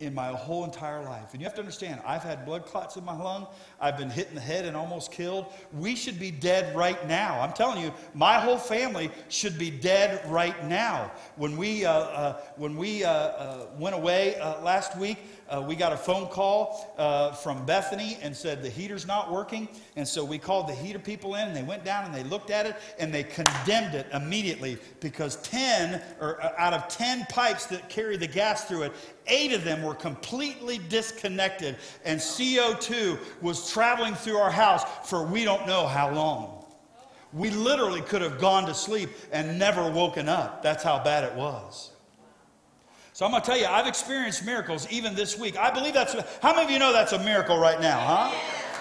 [0.00, 1.32] in my whole entire life.
[1.32, 3.46] And you have to understand, I've had blood clots in my lung.
[3.78, 5.52] I've been hit in the head and almost killed.
[5.74, 7.38] We should be dead right now.
[7.38, 11.12] I'm telling you, my whole family should be dead right now.
[11.36, 15.18] When we, uh, uh, when we uh, uh went away uh, last week,
[15.50, 19.68] uh, we got a phone call uh, from Bethany and said the heater's not working.
[19.96, 22.50] And so we called the heater people in and they went down and they looked
[22.50, 27.66] at it and they condemned it immediately because 10 or uh, out of 10 pipes
[27.66, 28.92] that carry the gas through it,
[29.26, 35.44] eight of them were completely disconnected and CO2 was traveling through our house for we
[35.44, 36.64] don't know how long.
[37.32, 40.62] We literally could have gone to sleep and never woken up.
[40.62, 41.92] That's how bad it was.
[43.20, 45.58] So I'm going to tell you, I've experienced miracles even this week.
[45.58, 48.30] I believe that's, how many of you know that's a miracle right now, huh?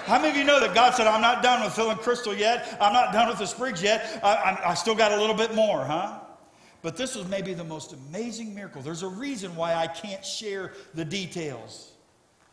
[0.05, 2.77] How many of you know that God said, I'm not done with and Crystal yet?
[2.79, 4.21] I'm not done with the Spriggs yet.
[4.23, 6.21] I, I, I still got a little bit more, huh?
[6.81, 8.81] But this was maybe the most amazing miracle.
[8.81, 11.91] There's a reason why I can't share the details.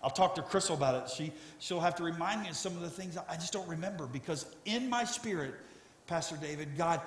[0.02, 1.08] I'll talk to Crystal about it.
[1.08, 4.08] She, she'll have to remind me of some of the things I just don't remember
[4.08, 5.54] because in my spirit,
[6.08, 7.00] Pastor David, God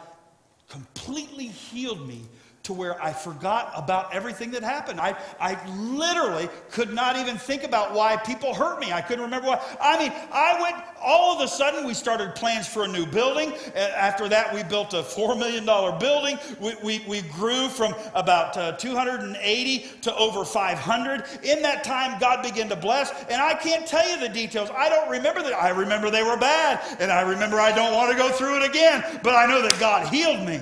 [0.69, 2.21] completely healed me
[2.63, 4.99] to where I forgot about everything that happened.
[4.99, 8.91] I, I literally could not even think about why people hurt me.
[8.91, 9.61] I couldn't remember why.
[9.81, 13.53] I mean, I went, all of a sudden, we started plans for a new building.
[13.75, 15.65] After that, we built a $4 million
[15.99, 16.37] building.
[16.59, 21.23] We, we, we grew from about uh, 280 to over 500.
[21.43, 23.11] In that time, God began to bless.
[23.29, 24.69] And I can't tell you the details.
[24.75, 25.53] I don't remember that.
[25.53, 26.81] I remember they were bad.
[26.99, 29.21] And I remember I don't want to go through it again.
[29.23, 30.59] But I know that God healed me.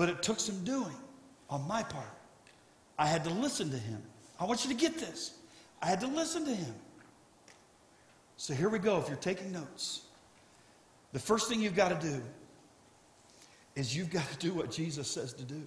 [0.00, 0.96] But it took some doing
[1.50, 2.08] on my part.
[2.98, 4.02] I had to listen to him.
[4.40, 5.34] I want you to get this.
[5.82, 6.74] I had to listen to him.
[8.38, 8.98] So here we go.
[8.98, 10.04] If you're taking notes,
[11.12, 12.22] the first thing you've got to do
[13.76, 15.60] is you've got to do what Jesus says to do.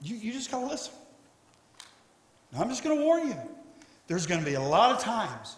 [0.00, 0.94] You, you just got to listen.
[2.52, 3.36] Now, I'm just going to warn you.
[4.06, 5.56] There's going to be a lot of times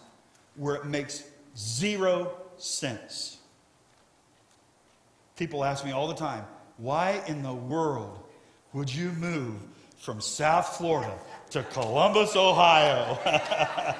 [0.55, 1.23] where it makes
[1.55, 3.32] zero sense.
[5.35, 6.45] People ask me all the time,
[6.77, 8.19] why in the world
[8.73, 9.55] would you move
[9.97, 11.17] from South Florida
[11.51, 13.17] to Columbus, Ohio?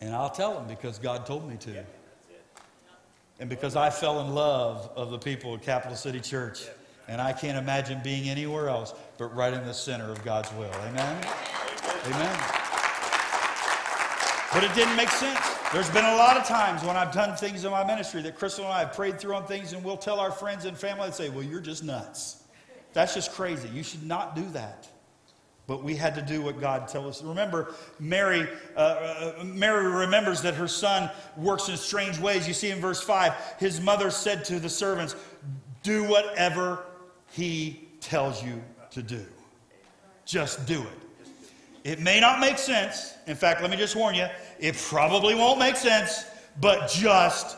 [0.00, 1.84] and I'll tell them because God told me to.
[3.40, 6.66] And because I fell in love of the people at Capital City Church.
[7.06, 10.70] And I can't imagine being anywhere else but right in the center of God's will.
[10.86, 11.26] Amen?
[12.06, 12.38] Amen.
[14.52, 15.53] But it didn't make sense.
[15.74, 18.64] There's been a lot of times when I've done things in my ministry that Crystal
[18.64, 21.12] and I have prayed through on things, and we'll tell our friends and family and
[21.12, 22.44] say, Well, you're just nuts.
[22.92, 23.68] That's just crazy.
[23.70, 24.86] You should not do that.
[25.66, 27.24] But we had to do what God told us.
[27.24, 32.46] Remember, Mary, uh, uh, Mary remembers that her son works in strange ways.
[32.46, 35.16] You see in verse 5, his mother said to the servants,
[35.82, 36.84] Do whatever
[37.32, 39.26] he tells you to do.
[40.24, 41.04] Just do it.
[41.84, 43.14] It may not make sense.
[43.26, 44.26] In fact, let me just warn you,
[44.58, 46.24] it probably won't make sense,
[46.60, 47.56] but just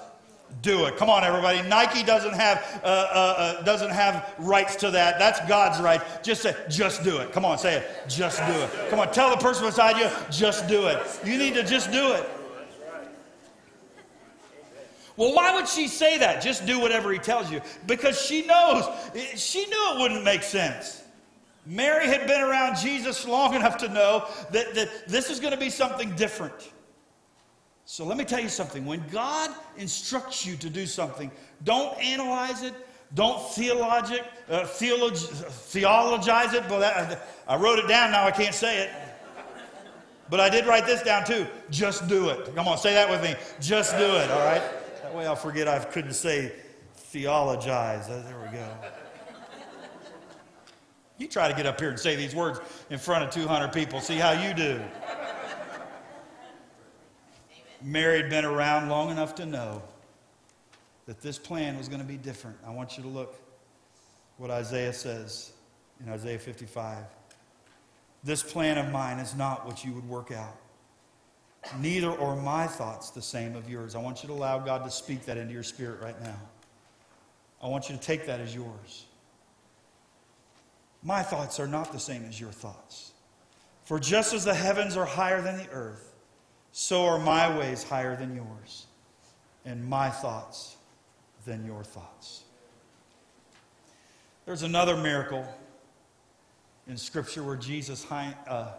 [0.63, 0.97] do it.
[0.97, 1.67] Come on, everybody.
[1.69, 5.19] Nike doesn't have uh, uh, uh, doesn't have rights to that.
[5.19, 6.01] That's God's right.
[6.23, 7.33] Just say, just do it.
[7.33, 8.09] Come on, say it.
[8.09, 8.71] Just do it.
[8.91, 10.99] Come on, tell the person beside you, just do it.
[11.25, 12.29] You need to just do it.
[15.17, 16.43] Well, why would she say that?
[16.43, 17.63] Just do whatever he tells you.
[17.87, 18.85] Because she knows,
[19.35, 21.03] she knew it wouldn't make sense.
[21.65, 25.59] Mary had been around Jesus long enough to know that, that this is going to
[25.59, 26.71] be something different.
[27.88, 28.85] So let me tell you something.
[28.85, 31.31] When God instructs you to do something,
[31.62, 32.75] don't analyze it.
[33.14, 36.64] Don't theologic, uh, theolog- theologize it.
[36.68, 38.90] But that, I wrote it down, now I can't say it.
[40.29, 41.46] But I did write this down too.
[41.70, 42.53] Just do it.
[42.57, 43.37] Come on, say that with me.
[43.61, 44.62] Just do it, all right?
[45.03, 46.53] That way I'll forget I couldn't say
[46.96, 48.09] theologize.
[48.09, 48.68] Uh, there we go.
[51.18, 52.59] You try to get up here and say these words
[52.90, 54.01] in front of 200 people.
[54.01, 54.81] See how you do.
[57.83, 59.83] Mary had been around long enough to know
[61.07, 62.57] that this plan was going to be different.
[62.67, 63.37] I want you to look
[64.39, 65.53] what Isaiah says
[66.05, 67.05] in Isaiah 55.
[68.25, 70.57] This plan of mine is not what you would work out.
[71.79, 73.95] Neither are my thoughts the same of yours.
[73.95, 76.39] I want you to allow God to speak that into your spirit right now.
[77.62, 79.07] I want you to take that as yours.
[81.03, 83.12] My thoughts are not the same as your thoughts.
[83.85, 86.16] For just as the heavens are higher than the earth,
[86.79, 88.85] so are my ways higher than yours,
[89.65, 90.77] and my thoughts
[91.47, 92.43] than your thoughts.
[94.45, 95.49] There's another miracle
[96.87, 98.73] in Scripture where Jesus uh,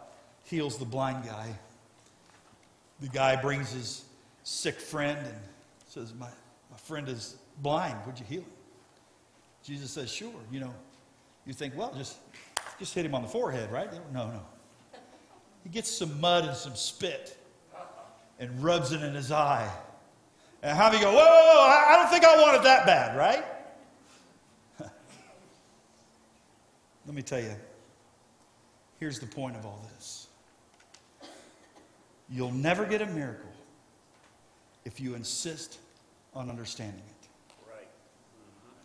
[0.43, 1.47] heals the blind guy.
[2.99, 4.05] The guy brings his
[4.43, 5.35] sick friend and
[5.87, 6.27] says, My,
[6.69, 7.97] my friend is blind.
[8.05, 8.51] Would you heal him?
[9.63, 10.39] Jesus says, Sure.
[10.51, 10.73] You know,
[11.47, 12.17] you think, well, just,
[12.77, 13.91] just hit him on the forehead, right?
[14.13, 14.45] No, no.
[15.63, 17.36] He gets some mud and some spit
[18.39, 19.69] and rubs it in his eye.
[20.63, 23.43] And Javi go, whoa, whoa, whoa, I don't think I want it that bad, right?
[27.05, 27.55] Let me tell you,
[28.99, 30.27] here's the point of all this.
[32.29, 33.49] You'll never get a miracle
[34.83, 35.79] if you insist
[36.33, 37.27] on understanding it.
[37.69, 37.87] Right.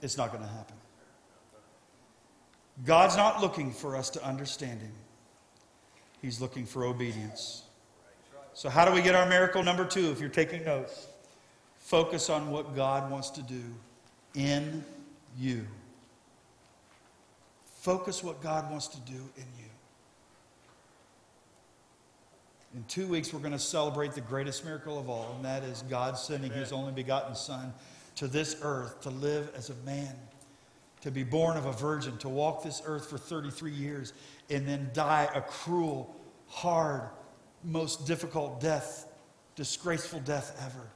[0.01, 0.77] It's not going to happen.
[2.85, 4.93] God's not looking for us to understand Him,
[6.21, 7.65] He's looking for obedience.
[8.55, 9.63] So, how do we get our miracle?
[9.63, 11.07] Number two, if you're taking notes,
[11.79, 13.63] focus on what God wants to do
[14.35, 14.85] in
[15.39, 15.67] you.
[17.81, 19.71] Focus what God wants to do in you.
[22.75, 25.83] In two weeks, we're going to celebrate the greatest miracle of all, and that is
[25.91, 26.63] God sending Amen.
[26.63, 27.73] His only begotten Son
[28.17, 30.15] to this earth to live as a man,
[31.01, 34.13] to be born of a virgin, to walk this earth for 33 years,
[34.49, 36.15] and then die a cruel,
[36.49, 37.09] hard,
[37.65, 39.07] most difficult death,
[39.55, 40.87] disgraceful death ever.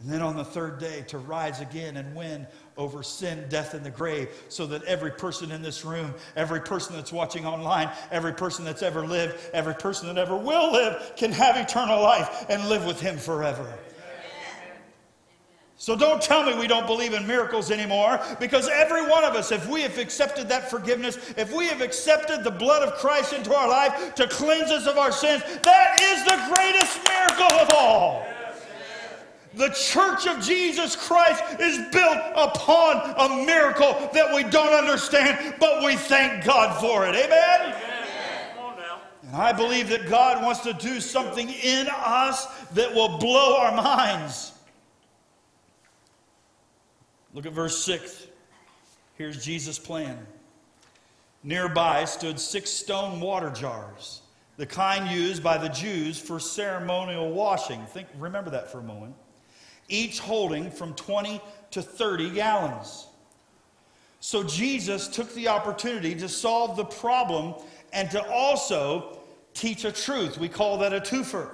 [0.00, 2.46] And then on the third day, to rise again and win
[2.76, 6.96] over sin, death, and the grave, so that every person in this room, every person
[6.96, 11.30] that's watching online, every person that's ever lived, every person that ever will live can
[11.30, 13.78] have eternal life and live with Him forever.
[15.82, 19.50] So don't tell me we don't believe in miracles anymore because every one of us,
[19.50, 23.52] if we have accepted that forgiveness, if we have accepted the blood of Christ into
[23.52, 28.24] our life to cleanse us of our sins, that is the greatest miracle of all.
[29.54, 35.84] The church of Jesus Christ is built upon a miracle that we don't understand, but
[35.84, 37.16] we thank God for it.
[37.16, 37.74] Amen?
[39.24, 43.74] And I believe that God wants to do something in us that will blow our
[43.74, 44.51] minds.
[47.34, 48.26] Look at verse 6.
[49.16, 50.26] Here's Jesus' plan.
[51.42, 54.22] Nearby stood six stone water jars,
[54.56, 57.84] the kind used by the Jews for ceremonial washing.
[57.86, 59.14] Think, remember that for a moment.
[59.88, 61.40] Each holding from 20
[61.72, 63.08] to 30 gallons.
[64.20, 67.54] So Jesus took the opportunity to solve the problem
[67.92, 69.18] and to also
[69.52, 70.38] teach a truth.
[70.38, 71.50] We call that a twofer.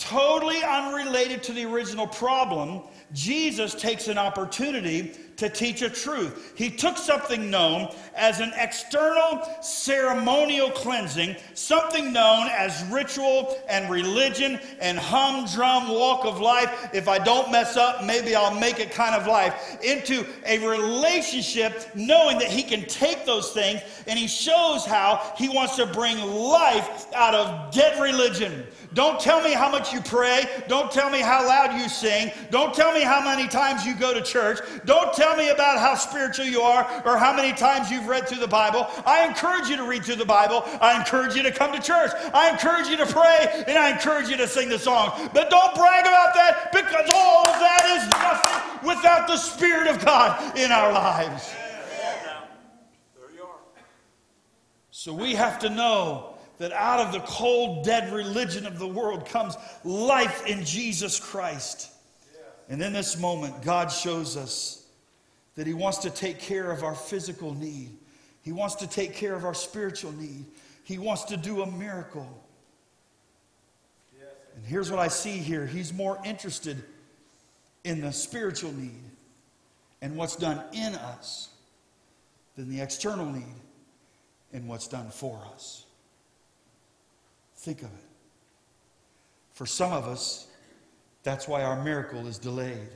[0.00, 2.82] Totally unrelated to the original problem,
[3.12, 6.52] Jesus takes an opportunity to teach a truth.
[6.54, 14.60] He took something known as an external ceremonial cleansing, something known as ritual and religion
[14.80, 16.90] and humdrum walk of life.
[16.92, 21.88] If I don't mess up, maybe I'll make it kind of life, into a relationship,
[21.94, 26.18] knowing that He can take those things and He shows how He wants to bring
[26.20, 28.66] life out of dead religion.
[28.92, 30.44] Don't tell me how much you pray.
[30.68, 32.32] Don't tell me how loud you sing.
[32.50, 34.58] Don't tell me how many times you go to church.
[34.84, 38.26] Don't tell tell me about how spiritual you are or how many times you've read
[38.26, 38.86] through the Bible.
[39.06, 40.64] I encourage you to read through the Bible.
[40.80, 42.10] I encourage you to come to church.
[42.34, 45.30] I encourage you to pray and I encourage you to sing the song.
[45.32, 50.04] But don't brag about that because all of that is nothing without the Spirit of
[50.04, 51.54] God in our lives.
[54.90, 59.26] So we have to know that out of the cold, dead religion of the world
[59.26, 61.90] comes life in Jesus Christ.
[62.68, 64.79] And in this moment, God shows us
[65.56, 67.90] that He wants to take care of our physical need,
[68.42, 70.44] He wants to take care of our spiritual need,
[70.84, 72.44] He wants to do a miracle.
[74.56, 76.82] And here's what I see here He's more interested
[77.84, 79.02] in the spiritual need
[80.02, 81.48] and what's done in us
[82.56, 83.54] than the external need
[84.52, 85.84] and what's done for us.
[87.56, 88.04] Think of it.
[89.52, 90.46] For some of us,
[91.22, 92.88] that's why our miracle is delayed.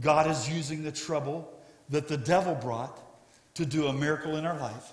[0.00, 1.52] God is using the trouble
[1.88, 2.98] that the devil brought
[3.54, 4.92] to do a miracle in our life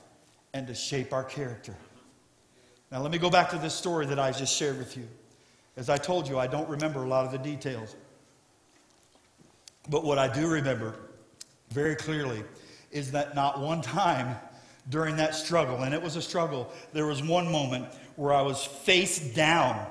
[0.54, 1.76] and to shape our character.
[2.92, 5.08] Now, let me go back to this story that I just shared with you.
[5.78, 7.96] As I told you, I don't remember a lot of the details.
[9.90, 10.96] But what I do remember
[11.70, 12.44] very clearly
[12.92, 14.38] is that not one time
[14.90, 18.64] during that struggle, and it was a struggle, there was one moment where I was
[18.64, 19.86] face down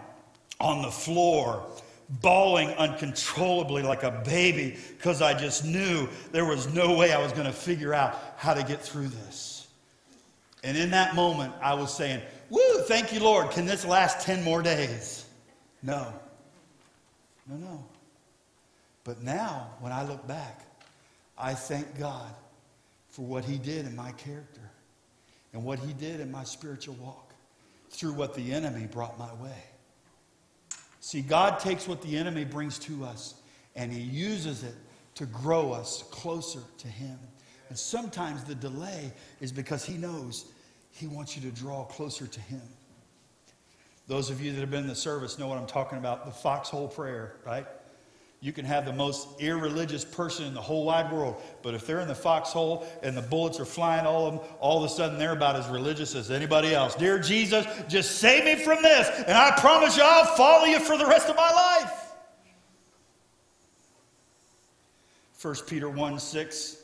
[0.60, 1.66] on the floor,
[2.08, 7.32] bawling uncontrollably like a baby because I just knew there was no way I was
[7.32, 9.68] going to figure out how to get through this.
[10.62, 13.50] And in that moment, I was saying, Woo, thank you, Lord.
[13.50, 15.26] Can this last 10 more days?
[15.82, 16.12] No.
[17.48, 17.84] No, no.
[19.02, 20.62] But now, when I look back,
[21.36, 22.32] I thank God
[23.08, 24.60] for what He did in my character
[25.52, 27.32] and what He did in my spiritual walk
[27.90, 29.62] through what the enemy brought my way.
[31.04, 33.34] See, God takes what the enemy brings to us
[33.76, 34.74] and He uses it
[35.16, 37.18] to grow us closer to Him.
[37.68, 40.46] And sometimes the delay is because He knows
[40.92, 42.62] He wants you to draw closer to Him.
[44.08, 46.32] Those of you that have been in the service know what I'm talking about the
[46.32, 47.66] foxhole prayer, right?
[48.44, 52.00] You can have the most irreligious person in the whole wide world, but if they're
[52.00, 55.18] in the foxhole and the bullets are flying all of them, all of a sudden
[55.18, 56.94] they're about as religious as anybody else.
[56.94, 60.98] Dear Jesus, just save me from this, and I promise you I'll follow you for
[60.98, 62.12] the rest of my life.
[65.40, 66.76] 1 Peter 1 6.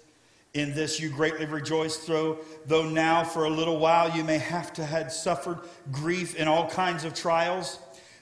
[0.55, 4.73] In this you greatly rejoice, though, though now for a little while you may have
[4.73, 5.59] to have suffered
[5.93, 7.79] grief in all kinds of trials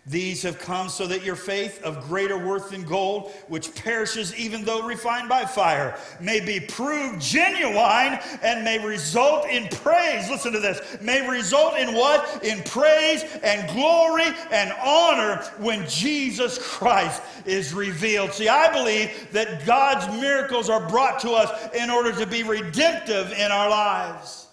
[0.09, 4.65] these have come so that your faith, of greater worth than gold, which perishes even
[4.65, 10.31] though refined by fire, may be proved genuine and may result in praise.
[10.31, 10.81] Listen to this.
[11.03, 12.43] May result in what?
[12.43, 18.33] In praise and glory and honor when Jesus Christ is revealed.
[18.33, 23.33] See, I believe that God's miracles are brought to us in order to be redemptive
[23.33, 24.47] in our lives.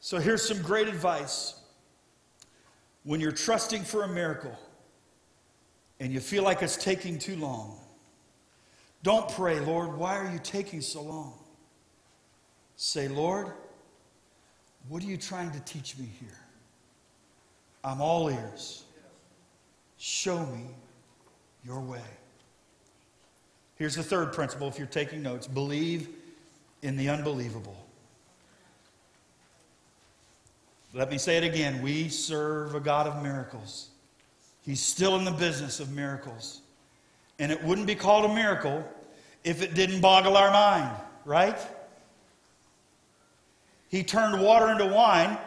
[0.00, 1.59] So here's some great advice
[3.04, 4.56] when you're trusting for a miracle
[5.98, 7.78] and you feel like it's taking too long,
[9.02, 11.34] don't pray, Lord, why are you taking so long?
[12.76, 13.52] Say, Lord,
[14.88, 16.38] what are you trying to teach me here?
[17.82, 18.84] I'm all ears.
[19.98, 20.64] Show me
[21.64, 22.00] your way.
[23.76, 26.08] Here's the third principle if you're taking notes believe
[26.82, 27.86] in the unbelievable.
[30.92, 31.82] Let me say it again.
[31.82, 33.90] We serve a God of miracles.
[34.62, 36.60] He's still in the business of miracles.
[37.38, 38.84] And it wouldn't be called a miracle
[39.44, 41.56] if it didn't boggle our mind, right?
[43.88, 45.38] He turned water into wine,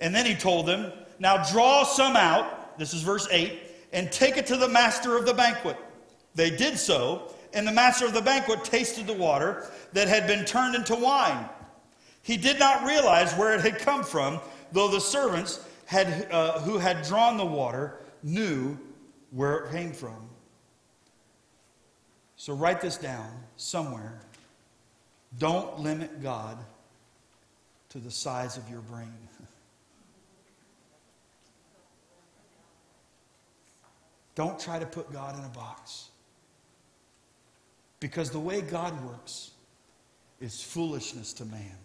[0.00, 3.52] and then he told them, Now draw some out, this is verse 8,
[3.92, 5.76] and take it to the master of the banquet.
[6.34, 10.44] They did so, and the master of the banquet tasted the water that had been
[10.44, 11.48] turned into wine.
[12.22, 14.40] He did not realize where it had come from
[14.72, 18.78] though the servants had, uh, who had drawn the water knew
[19.30, 20.28] where it came from.
[22.36, 24.20] So write this down somewhere.
[25.38, 26.58] Don't limit God
[27.90, 29.12] to the size of your brain.
[34.34, 36.10] Don't try to put God in a box.
[38.00, 39.52] Because the way God works
[40.40, 41.78] is foolishness to man.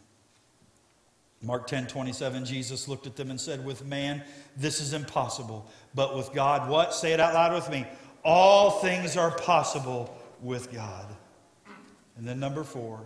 [1.41, 4.23] Mark 10 27, Jesus looked at them and said, With man,
[4.55, 5.69] this is impossible.
[5.95, 6.93] But with God, what?
[6.93, 7.85] Say it out loud with me.
[8.23, 11.07] All things are possible with God.
[12.17, 12.99] And then number four,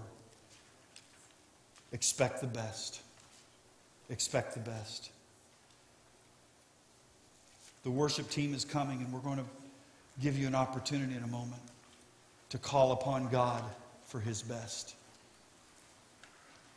[1.94, 3.02] expect the best.
[4.10, 5.12] Expect the best.
[7.84, 9.46] The worship team is coming, and we're going to
[10.22, 11.62] give you an opportunity in a moment
[12.50, 13.64] to call upon God
[14.04, 14.96] for his best.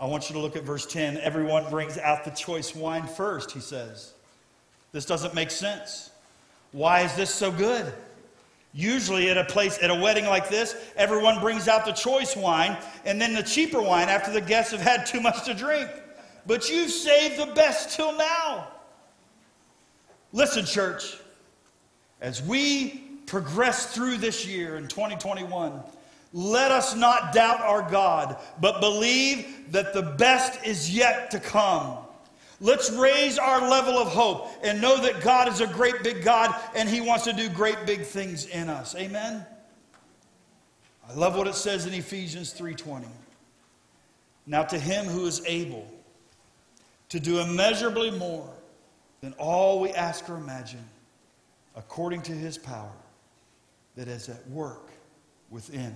[0.00, 1.18] I want you to look at verse 10.
[1.18, 4.12] Everyone brings out the choice wine first, he says.
[4.92, 6.10] This doesn't make sense.
[6.72, 7.92] Why is this so good?
[8.72, 12.76] Usually, at a place, at a wedding like this, everyone brings out the choice wine
[13.04, 15.88] and then the cheaper wine after the guests have had too much to drink.
[16.46, 18.68] But you've saved the best till now.
[20.32, 21.16] Listen, church,
[22.20, 25.82] as we progress through this year in 2021,
[26.32, 31.96] let us not doubt our God, but believe that the best is yet to come.
[32.60, 36.54] Let's raise our level of hope and know that God is a great big God
[36.74, 38.94] and He wants to do great big things in us.
[38.96, 39.46] Amen.
[41.08, 43.06] I love what it says in Ephesians 3:20.
[44.46, 45.86] Now to him who is able
[47.10, 48.50] to do immeasurably more
[49.20, 50.84] than all we ask or imagine,
[51.76, 52.92] according to his power
[53.94, 54.90] that is at work
[55.50, 55.94] within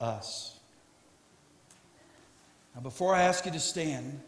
[0.00, 0.58] us.
[2.74, 4.20] Now, before I ask you to stand,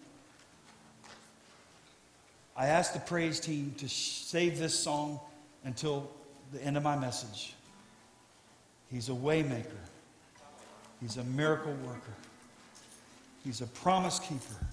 [2.57, 5.21] I ask the praise team to save this song
[5.65, 6.11] until
[6.53, 7.55] the end of my message.
[8.91, 9.65] He's a waymaker.
[11.01, 12.15] He's a miracle worker.
[13.45, 14.67] He's a promise keeper.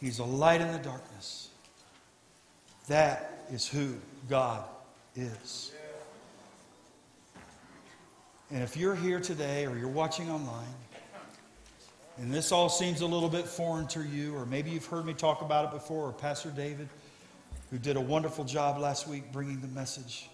[0.00, 1.48] He's a light in the darkness.
[2.88, 3.94] That is who
[4.28, 4.64] God
[5.16, 5.72] is.
[8.50, 10.74] And if you're here today or you're watching online,
[12.18, 15.14] and this all seems a little bit foreign to you, or maybe you've heard me
[15.14, 16.88] talk about it before, or Pastor David,
[17.70, 20.30] who did a wonderful job last week bringing the message,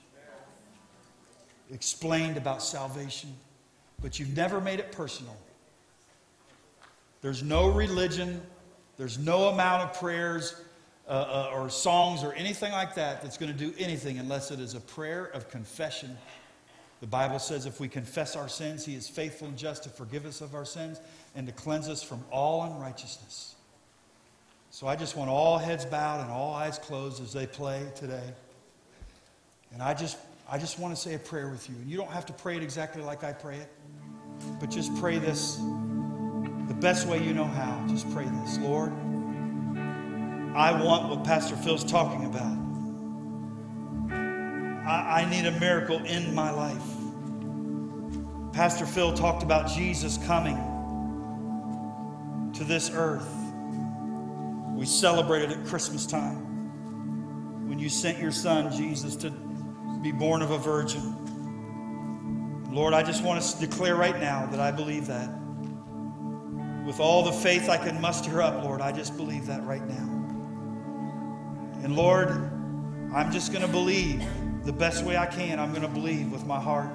[1.72, 3.34] explained about salvation,
[4.02, 5.36] but you've never made it personal.
[7.22, 8.42] There's no religion,
[8.98, 10.54] there's no amount of prayers
[11.08, 14.60] uh, uh, or songs or anything like that that's going to do anything unless it
[14.60, 16.16] is a prayer of confession
[17.02, 20.24] the Bible says if we confess our sins, He is faithful and just to forgive
[20.24, 21.00] us of our sins
[21.34, 23.56] and to cleanse us from all unrighteousness.
[24.70, 28.22] So I just want all heads bowed and all eyes closed as they play today.
[29.72, 30.16] And I just,
[30.48, 31.74] I just want to say a prayer with you.
[31.74, 33.68] And you don't have to pray it exactly like I pray it,
[34.60, 37.84] but just pray this the best way you know how.
[37.88, 38.92] Just pray this Lord,
[40.54, 42.62] I want what Pastor Phil's talking about.
[44.86, 46.91] I, I need a miracle in my life.
[48.52, 50.58] Pastor Phil talked about Jesus coming
[52.52, 53.26] to this earth.
[54.74, 56.36] We celebrated at Christmas time
[57.66, 59.30] when you sent your son, Jesus, to
[60.02, 61.16] be born of a virgin.
[62.70, 65.30] Lord, I just want to declare right now that I believe that.
[66.84, 70.08] With all the faith I can muster up, Lord, I just believe that right now.
[71.82, 72.28] And Lord,
[73.14, 74.22] I'm just going to believe
[74.64, 76.90] the best way I can, I'm going to believe with my heart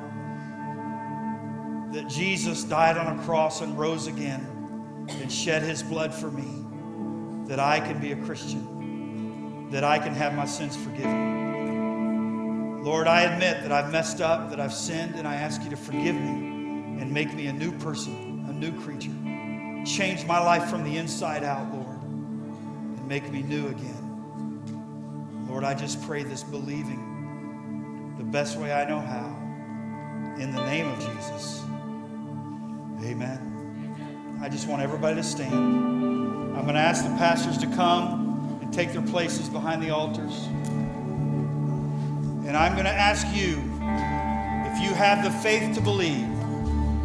[1.97, 7.47] that Jesus died on a cross and rose again and shed his blood for me,
[7.47, 12.83] that I can be a Christian, that I can have my sins forgiven.
[12.83, 15.75] Lord, I admit that I've messed up, that I've sinned, and I ask you to
[15.75, 19.09] forgive me and make me a new person, a new creature.
[19.83, 25.47] Change my life from the inside out, Lord, and make me new again.
[25.49, 29.35] Lord, I just pray this believing the best way I know how.
[30.39, 31.63] In the name of Jesus.
[33.03, 34.39] Amen.
[34.41, 35.53] I just want everybody to stand.
[35.53, 40.47] I'm going to ask the pastors to come and take their places behind the altars.
[42.47, 43.57] And I'm going to ask you
[44.65, 46.27] if you have the faith to believe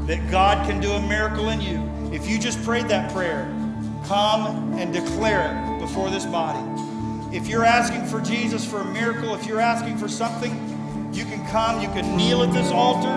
[0.07, 3.45] that God can do a miracle in you, if you just prayed that prayer,
[4.07, 7.37] come and declare it before this body.
[7.37, 10.53] If you're asking for Jesus for a miracle, if you're asking for something,
[11.13, 13.09] you can come, you can kneel at this altar,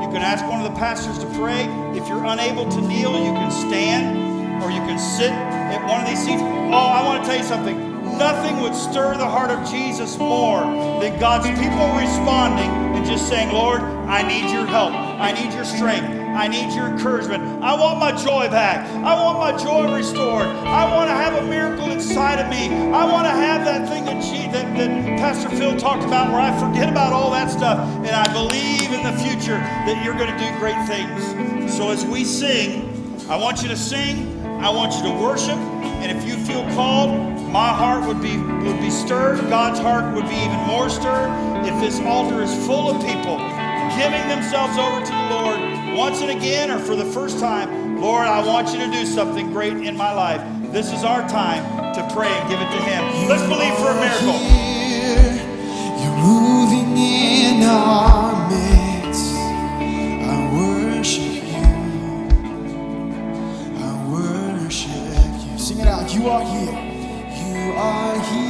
[0.00, 1.64] you can ask one of the pastors to pray.
[1.96, 6.08] If you're unable to kneel, you can stand or you can sit at one of
[6.08, 6.42] these seats.
[6.42, 7.90] Oh, I want to tell you something.
[8.18, 10.60] Nothing would stir the heart of Jesus more
[11.00, 14.92] than God's people responding and just saying, Lord, I need your help.
[14.92, 16.19] I need your strength.
[16.40, 17.62] I need your encouragement.
[17.62, 18.88] I want my joy back.
[19.04, 20.46] I want my joy restored.
[20.46, 22.74] I want to have a miracle inside of me.
[22.94, 26.40] I want to have that thing that, G, that, that Pastor Phil talked about where
[26.40, 30.32] I forget about all that stuff and I believe in the future that you're going
[30.32, 31.76] to do great things.
[31.76, 32.88] So as we sing,
[33.28, 34.42] I want you to sing.
[34.64, 35.58] I want you to worship.
[36.00, 37.20] And if you feel called,
[37.52, 39.40] my heart would be would be stirred.
[39.50, 41.28] God's heart would be even more stirred
[41.66, 43.36] if this altar is full of people
[43.98, 48.26] giving themselves over to the Lord once and again or for the first time, Lord,
[48.26, 50.40] I want you to do something great in my life.
[50.72, 51.62] This is our time
[51.94, 53.28] to pray and give it to Him.
[53.28, 54.40] Let's believe for a miracle.
[56.00, 59.34] You're moving in our midst.
[59.34, 61.66] I worship you.
[63.76, 65.58] I worship you.
[65.58, 66.14] Sing it out.
[66.14, 66.78] You are here.
[67.36, 68.49] You are here.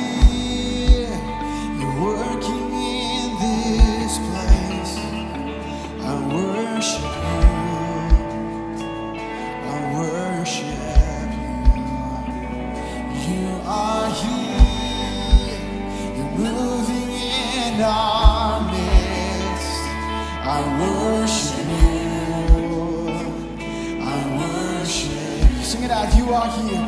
[26.43, 26.80] It out.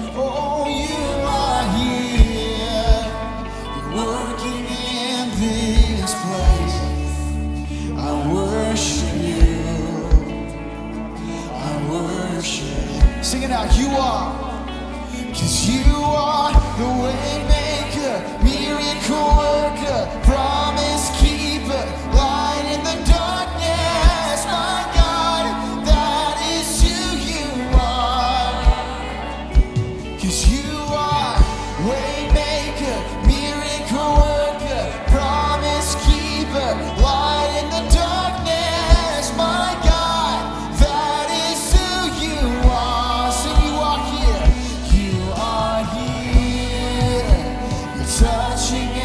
[48.52, 49.01] You're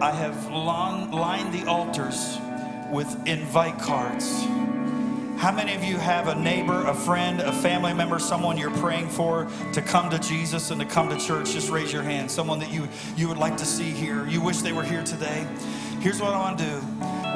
[0.00, 2.38] I have lon- lined the altars
[2.92, 4.44] with invite cards.
[5.38, 9.08] How many of you have a neighbor, a friend, a family member, someone you're praying
[9.08, 11.50] for to come to Jesus and to come to church?
[11.50, 12.30] Just raise your hand.
[12.30, 14.24] Someone that you, you would like to see here.
[14.28, 15.44] You wish they were here today.
[16.00, 16.80] Here's what I want to do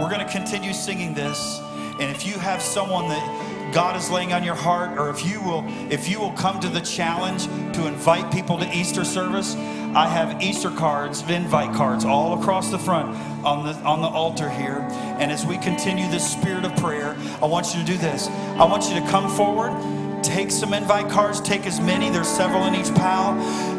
[0.01, 1.59] we're going to continue singing this.
[1.99, 5.43] And if you have someone that God is laying on your heart, or if you
[5.43, 9.55] will, if you will come to the challenge to invite people to Easter service,
[9.95, 13.14] I have Easter cards, invite cards all across the front
[13.45, 14.78] on the on the altar here.
[15.18, 18.28] And as we continue this spirit of prayer, I want you to do this.
[18.28, 22.64] I want you to come forward, take some invite cards, take as many, there's several
[22.64, 23.36] in each pile.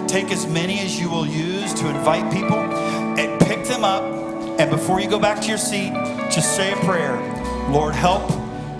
[0.08, 4.04] Take as many as you will use to invite people and pick them up.
[4.60, 5.94] And before you go back to your seat,
[6.30, 7.16] just say a prayer.
[7.72, 8.30] Lord, help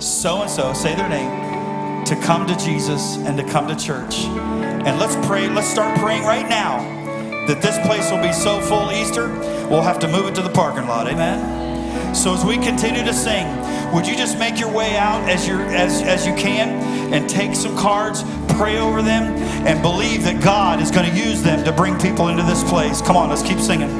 [0.00, 4.18] so and so, say their name, to come to Jesus and to come to church.
[4.24, 7.03] And let's pray, let's start praying right now
[7.46, 9.28] that this place will be so full Easter,
[9.68, 11.08] we'll have to move it to the parking lot.
[11.08, 12.14] Amen.
[12.14, 13.46] So as we continue to sing,
[13.92, 16.68] would you just make your way out as you as as you can
[17.12, 18.24] and take some cards,
[18.56, 19.34] pray over them,
[19.66, 23.00] and believe that God is going to use them to bring people into this place.
[23.00, 23.90] Come on, let's keep singing.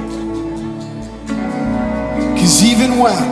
[2.37, 3.23] Cause even when,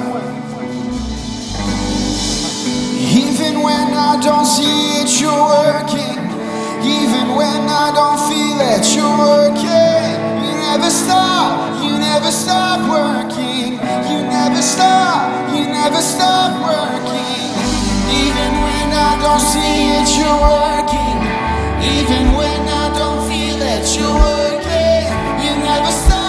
[2.98, 6.18] even when I don't see it, you're working.
[6.84, 9.91] Even when I don't feel it, you're working.
[10.72, 13.72] You never stop, you never stop working.
[14.08, 17.52] You never stop, you never stop working.
[18.08, 21.18] Even when I don't see it, you're working.
[21.92, 25.12] Even when I don't feel that you're working,
[25.44, 26.21] you never stop,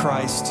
[0.00, 0.46] Christ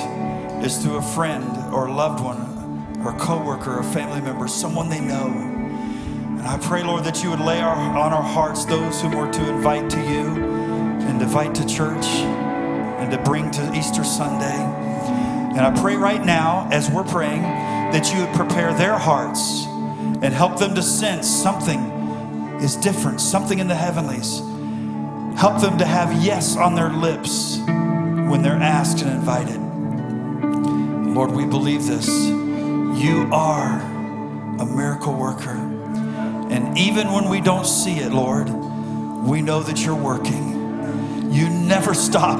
[0.64, 4.92] is through a friend or a loved one or a coworker or family member, someone
[4.92, 5.28] they know.
[5.28, 9.32] And I pray, Lord, that you would lay our, on our hearts those whom we're
[9.34, 14.54] to invite to you and invite to church and to bring to Easter Sunday.
[15.58, 19.66] And I pray right now, as we're praying, that you would prepare their hearts
[20.22, 21.80] and help them to sense something
[22.62, 24.42] is different, something in the heavenlies.
[25.40, 27.58] Help them to have yes on their lips
[28.30, 29.60] when they're asked and invited.
[31.16, 32.08] Lord, we believe this.
[32.08, 33.80] You are
[34.60, 35.56] a miracle worker.
[36.52, 41.32] And even when we don't see it, Lord, we know that you're working.
[41.32, 42.40] You never stop.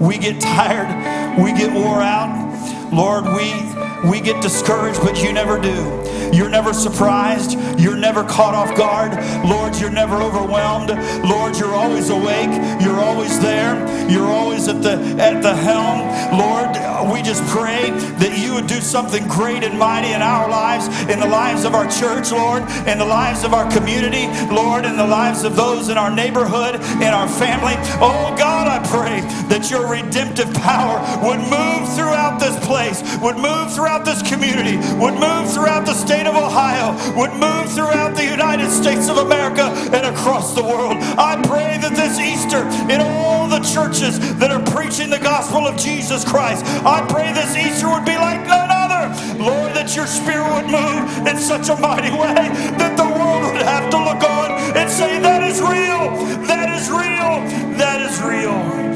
[0.00, 2.92] We get tired, we get wore out.
[2.92, 6.01] Lord, we we get discouraged, but you never do.
[6.32, 7.58] You're never surprised.
[7.78, 9.12] You're never caught off guard.
[9.44, 10.90] Lord, you're never overwhelmed.
[11.28, 12.52] Lord, you're always awake.
[12.80, 13.76] You're always there.
[14.10, 16.00] You're always at the at the helm.
[16.38, 16.70] Lord,
[17.12, 21.18] we just pray that you would do something great and mighty in our lives, in
[21.18, 25.06] the lives of our church, Lord, in the lives of our community, Lord, in the
[25.06, 27.74] lives of those in our neighborhood, in our family.
[28.00, 33.72] Oh God, I pray that your redemptive power would move throughout this place, would move
[33.74, 38.70] throughout this community, would move throughout the state of Ohio, would move throughout the United
[38.70, 40.96] States of America and across the world.
[41.16, 45.76] I pray that this Easter, in all the churches that are preaching the gospel of
[45.76, 49.08] Jesus Christ, I pray this Easter would be like none other.
[49.42, 52.34] Lord, that your spirit would move in such a mighty way
[52.76, 56.12] that the world would have to look on and say, That is real,
[56.46, 57.40] that is real,
[57.78, 58.92] that is real.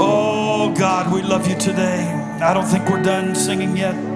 [0.00, 2.08] Oh God, we love you today.
[2.40, 4.07] I don't think we're done singing yet.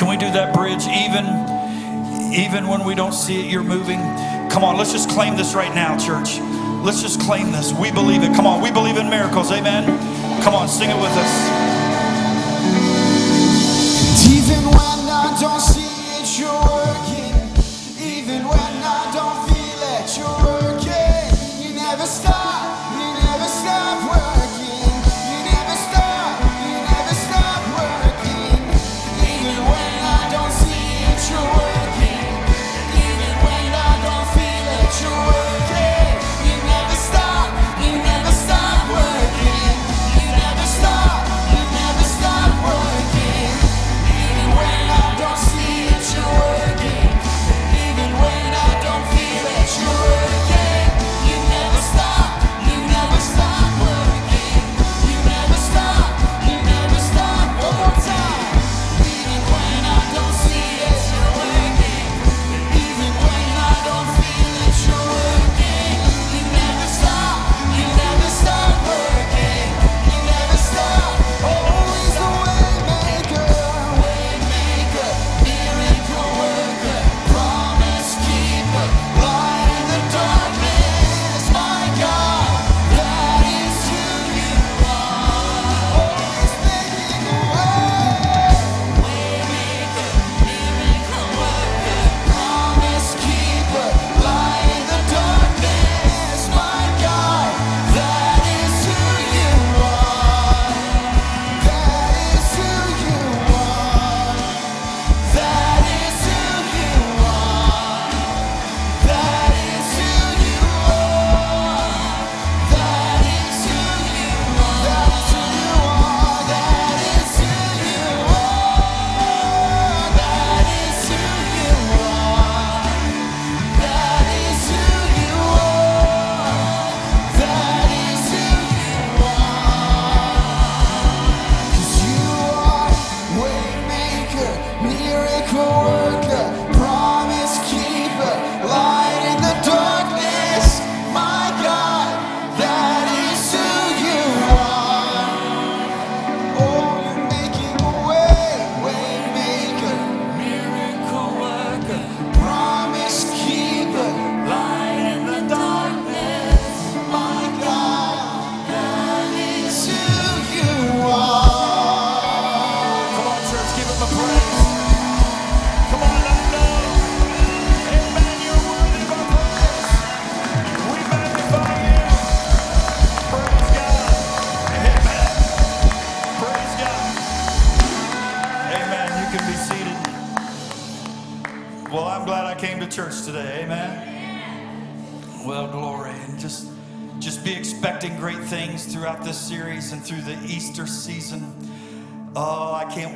[0.00, 1.28] Can we do that bridge even
[2.32, 4.00] even when we don't see it you're moving?
[4.48, 6.40] Come on, let's just claim this right now, church.
[6.80, 7.74] Let's just claim this.
[7.74, 8.34] We believe it.
[8.34, 9.52] Come on, we believe in miracles.
[9.52, 9.84] Amen.
[10.40, 11.32] Come on, sing it with us.
[14.24, 15.60] Even when I don't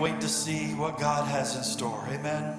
[0.04, 2.06] wait to see what God has in store.
[2.10, 2.58] Amen.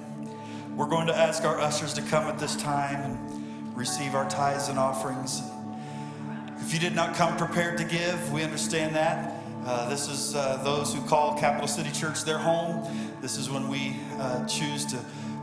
[0.76, 4.68] We're going to ask our ushers to come at this time and receive our tithes
[4.68, 5.42] and offerings.
[6.58, 9.40] If you did not come prepared to give, we understand that.
[9.64, 12.84] Uh, this is uh, those who call Capital City Church their home.
[13.20, 14.98] This is when we uh, choose to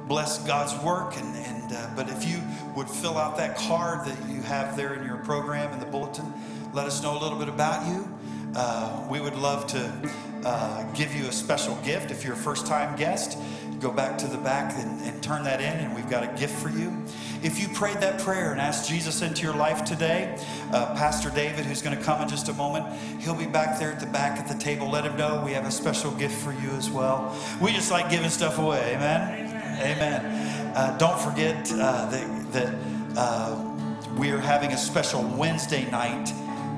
[0.05, 1.15] bless God's work.
[1.15, 2.41] And, and uh, but if you
[2.75, 6.33] would fill out that card that you have there in your program in the bulletin,
[6.73, 8.13] let us know a little bit about you.
[8.57, 10.11] Uh, we would love to
[10.45, 13.37] uh, give you a special gift if you're a first-time guest.
[13.79, 16.55] Go back to the back and, and turn that in, and we've got a gift
[16.61, 17.03] for you.
[17.43, 20.37] If you prayed that prayer and asked Jesus into your life today,
[20.71, 22.85] uh, Pastor David, who's going to come in just a moment,
[23.19, 24.89] he'll be back there at the back at the table.
[24.89, 27.37] Let him know we have a special gift for you as well.
[27.61, 28.95] We just like giving stuff away.
[28.95, 29.49] Amen.
[29.81, 30.75] Amen.
[30.75, 32.75] Uh, don't forget uh, that, that
[33.17, 33.75] uh,
[34.17, 36.31] we are having a special Wednesday night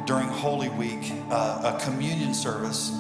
[0.08, 2.92] during Holy Week, a communion service.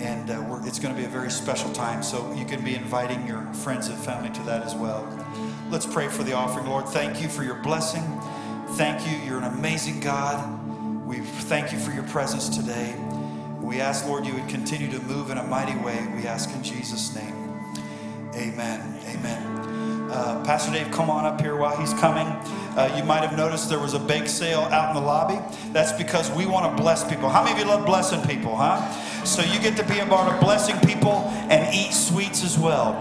[0.00, 3.26] And uh, it's going to be a very special time, so you can be inviting
[3.26, 5.06] your friends and family to that as well.
[5.70, 6.66] Let's pray for the offering.
[6.66, 8.02] Lord, thank you for your blessing.
[8.70, 9.16] Thank you.
[9.26, 11.06] You're an amazing God.
[11.06, 12.94] We thank you for your presence today.
[13.60, 16.06] We ask, Lord, you would continue to move in a mighty way.
[16.14, 17.34] We ask in Jesus' name.
[18.34, 19.00] Amen.
[19.06, 19.57] Amen.
[20.10, 22.26] Uh, Pastor Dave, come on up here while he's coming.
[22.76, 25.38] Uh, you might have noticed there was a bake sale out in the lobby.
[25.72, 27.28] That's because we want to bless people.
[27.28, 28.80] How many of you love blessing people, huh?
[29.24, 32.92] So you get to be a part of blessing people and eat sweets as well.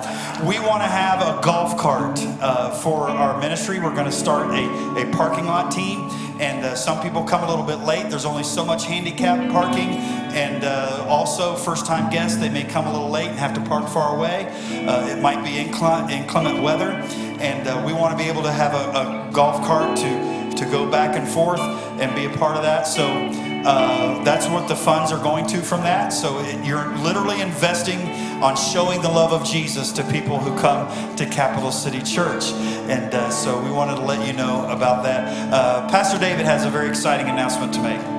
[0.46, 3.80] We want to have a golf cart uh, for our ministry.
[3.80, 7.50] We're going to start a, a parking lot team and uh, some people come a
[7.50, 8.10] little bit late.
[8.10, 9.90] There's only so much handicap parking,
[10.36, 13.88] and uh, also first-time guests they may come a little late and have to park
[13.90, 14.46] far away.
[14.88, 16.92] Uh, it might be inclement weather,
[17.40, 20.27] and uh, we want to be able to have a, a golf cart to
[20.58, 22.84] to go back and forth and be a part of that.
[22.84, 23.06] So
[23.66, 26.10] uh, that's what the funds are going to from that.
[26.10, 28.00] So it, you're literally investing
[28.42, 32.52] on showing the love of Jesus to people who come to Capital City Church.
[32.88, 35.54] And uh, so we wanted to let you know about that.
[35.54, 38.17] Uh, Pastor David has a very exciting announcement to make.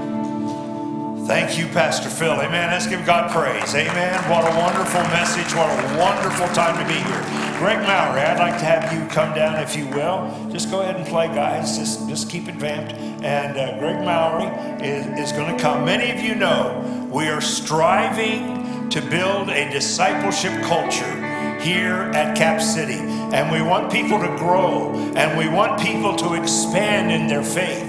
[1.29, 2.33] Thank you, Pastor Phil.
[2.33, 2.71] Amen.
[2.71, 3.75] Let's give God praise.
[3.75, 4.17] Amen.
[4.31, 5.55] What a wonderful message.
[5.55, 7.59] What a wonderful time to be here.
[7.59, 10.49] Greg Mallory, I'd like to have you come down, if you will.
[10.51, 11.77] Just go ahead and play, guys.
[11.77, 12.95] Just, just keep it vamped.
[13.23, 14.47] And uh, Greg Mallory
[14.83, 15.85] is, is going to come.
[15.85, 22.63] Many of you know we are striving to build a discipleship culture here at Cap
[22.63, 23.01] City.
[23.35, 27.85] And we want people to grow and we want people to expand in their faith.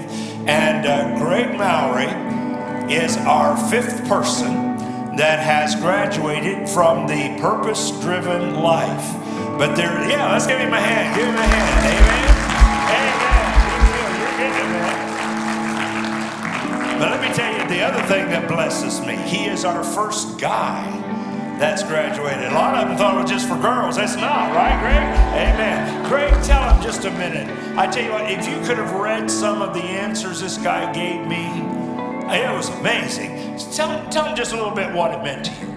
[0.46, 2.39] And uh, Greg Mallory
[2.90, 4.68] is our fifth person
[5.16, 9.14] that has graduated from the purpose driven life.
[9.58, 11.14] But there, yeah, let's give him a hand.
[11.16, 11.86] Give him a hand.
[11.86, 12.26] Amen.
[16.90, 16.98] Amen.
[16.98, 19.16] But let me tell you the other thing that blesses me.
[19.16, 20.90] He is our first guy
[21.58, 22.50] that's graduated.
[22.50, 23.96] A lot of them thought it was just for girls.
[23.96, 25.02] That's not, right, Greg?
[25.52, 26.08] Amen.
[26.08, 27.46] Greg, tell him just a minute.
[27.76, 30.90] I tell you what, if you could have read some of the answers this guy
[30.92, 31.46] gave me,
[32.36, 33.56] it was amazing.
[33.72, 35.70] Tell, tell him just a little bit what it meant to you.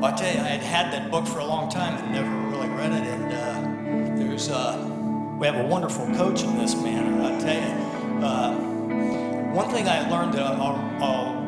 [0.00, 2.30] Well, I tell you, I had had that book for a long time and never
[2.50, 3.06] really read it.
[3.06, 4.76] And uh, there's, uh,
[5.38, 7.20] we have a wonderful coach in this man.
[7.20, 8.54] I tell you, uh,
[9.52, 11.42] one thing I learned that I'll, I'll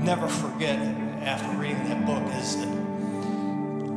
[0.00, 0.78] never forget
[1.22, 2.68] after reading that book is that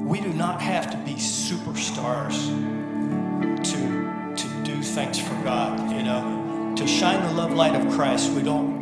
[0.09, 2.47] we do not have to be superstars
[3.63, 5.91] to to do things for God.
[5.91, 6.38] You know,
[6.75, 8.31] to shine the love light of Christ.
[8.31, 8.79] We don't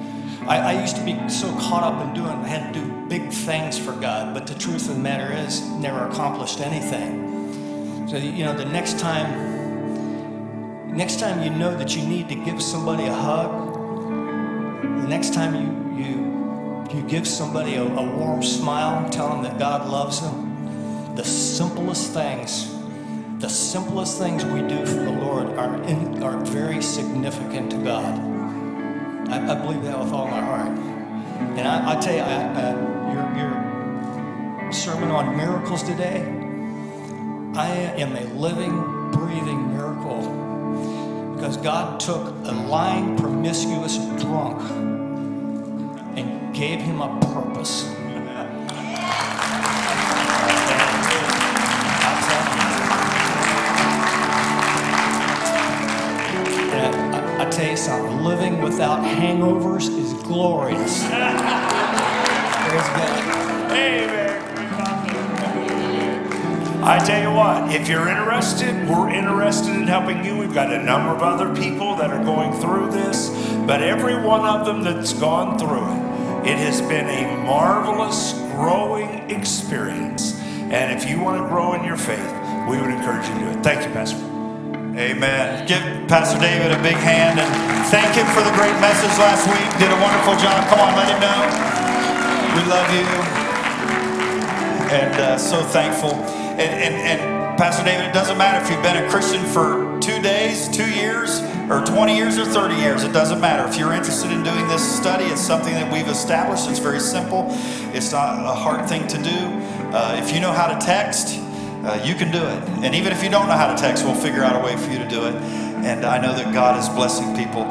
[0.47, 3.31] I, I, used to be so caught up in doing, I had to do big
[3.33, 8.07] things for God, but the truth of the matter is, never accomplished anything.
[8.07, 12.61] So, you know, the next time, next time you know that you need to give
[12.61, 13.73] somebody a hug,
[15.01, 19.59] the next time you, you, you give somebody a, a warm smile, tell them that
[19.59, 22.73] God loves them, the simplest things,
[23.39, 28.19] the simplest things we do for the Lord are, in, are very significant to God.
[29.29, 30.69] I, I believe that with all my heart.
[30.69, 32.71] And I, I tell you, I,
[33.13, 36.21] your, your sermon on miracles today,
[37.55, 40.37] I am a living, breathing miracle
[41.35, 44.59] because God took a lying, promiscuous drunk
[46.17, 47.96] and gave him a purpose.
[57.85, 61.03] Living without hangovers is glorious.
[66.83, 70.37] I tell you what, if you're interested, we're interested in helping you.
[70.37, 73.29] We've got a number of other people that are going through this,
[73.67, 79.29] but every one of them that's gone through it, it has been a marvelous growing
[79.29, 80.39] experience.
[80.71, 82.33] And if you want to grow in your faith,
[82.69, 83.63] we would encourage you to do it.
[83.63, 84.26] Thank you, Pastor.
[84.97, 85.67] Amen.
[85.67, 85.77] Give
[86.07, 89.69] Pastor David a big hand and thank him for the great message last week.
[89.77, 90.57] Did a wonderful job.
[90.73, 91.37] Come on, let him know.
[92.57, 93.05] We love you.
[94.89, 96.13] And uh, so thankful.
[96.57, 100.19] And, and, and Pastor David, it doesn't matter if you've been a Christian for two
[100.19, 103.03] days, two years, or 20 years or 30 years.
[103.03, 103.69] It doesn't matter.
[103.69, 106.67] If you're interested in doing this study, it's something that we've established.
[106.71, 107.45] It's very simple.
[107.93, 109.37] It's not a hard thing to do.
[109.93, 111.39] Uh, if you know how to text,
[111.83, 112.63] uh, you can do it.
[112.83, 114.91] And even if you don't know how to text, we'll figure out a way for
[114.91, 115.35] you to do it.
[115.35, 117.65] And I know that God is blessing people.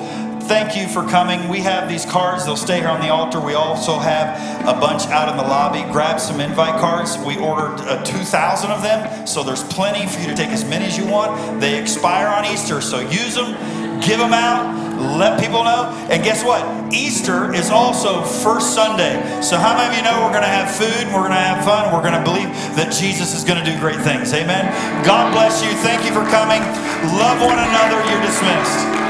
[0.46, 1.48] Thank you for coming.
[1.48, 2.44] We have these cards.
[2.44, 3.40] They'll stay here on the altar.
[3.40, 5.82] We also have a bunch out in the lobby.
[5.92, 7.18] Grab some invite cards.
[7.18, 10.84] We ordered uh, 2,000 of them, so there's plenty for you to take as many
[10.84, 11.60] as you want.
[11.60, 13.54] They expire on Easter, so use them,
[14.00, 15.92] give them out, let people know.
[16.10, 16.64] And guess what?
[16.92, 19.20] Easter is also first Sunday.
[19.42, 21.64] So how many of you know we're going to have food, we're going to have
[21.64, 24.32] fun, we're going to believe that Jesus is going to do great things.
[24.32, 24.66] Amen.
[25.04, 25.70] God bless you.
[25.82, 26.62] Thank you for coming.
[27.16, 27.98] Love one another.
[28.10, 29.05] You're dismissed.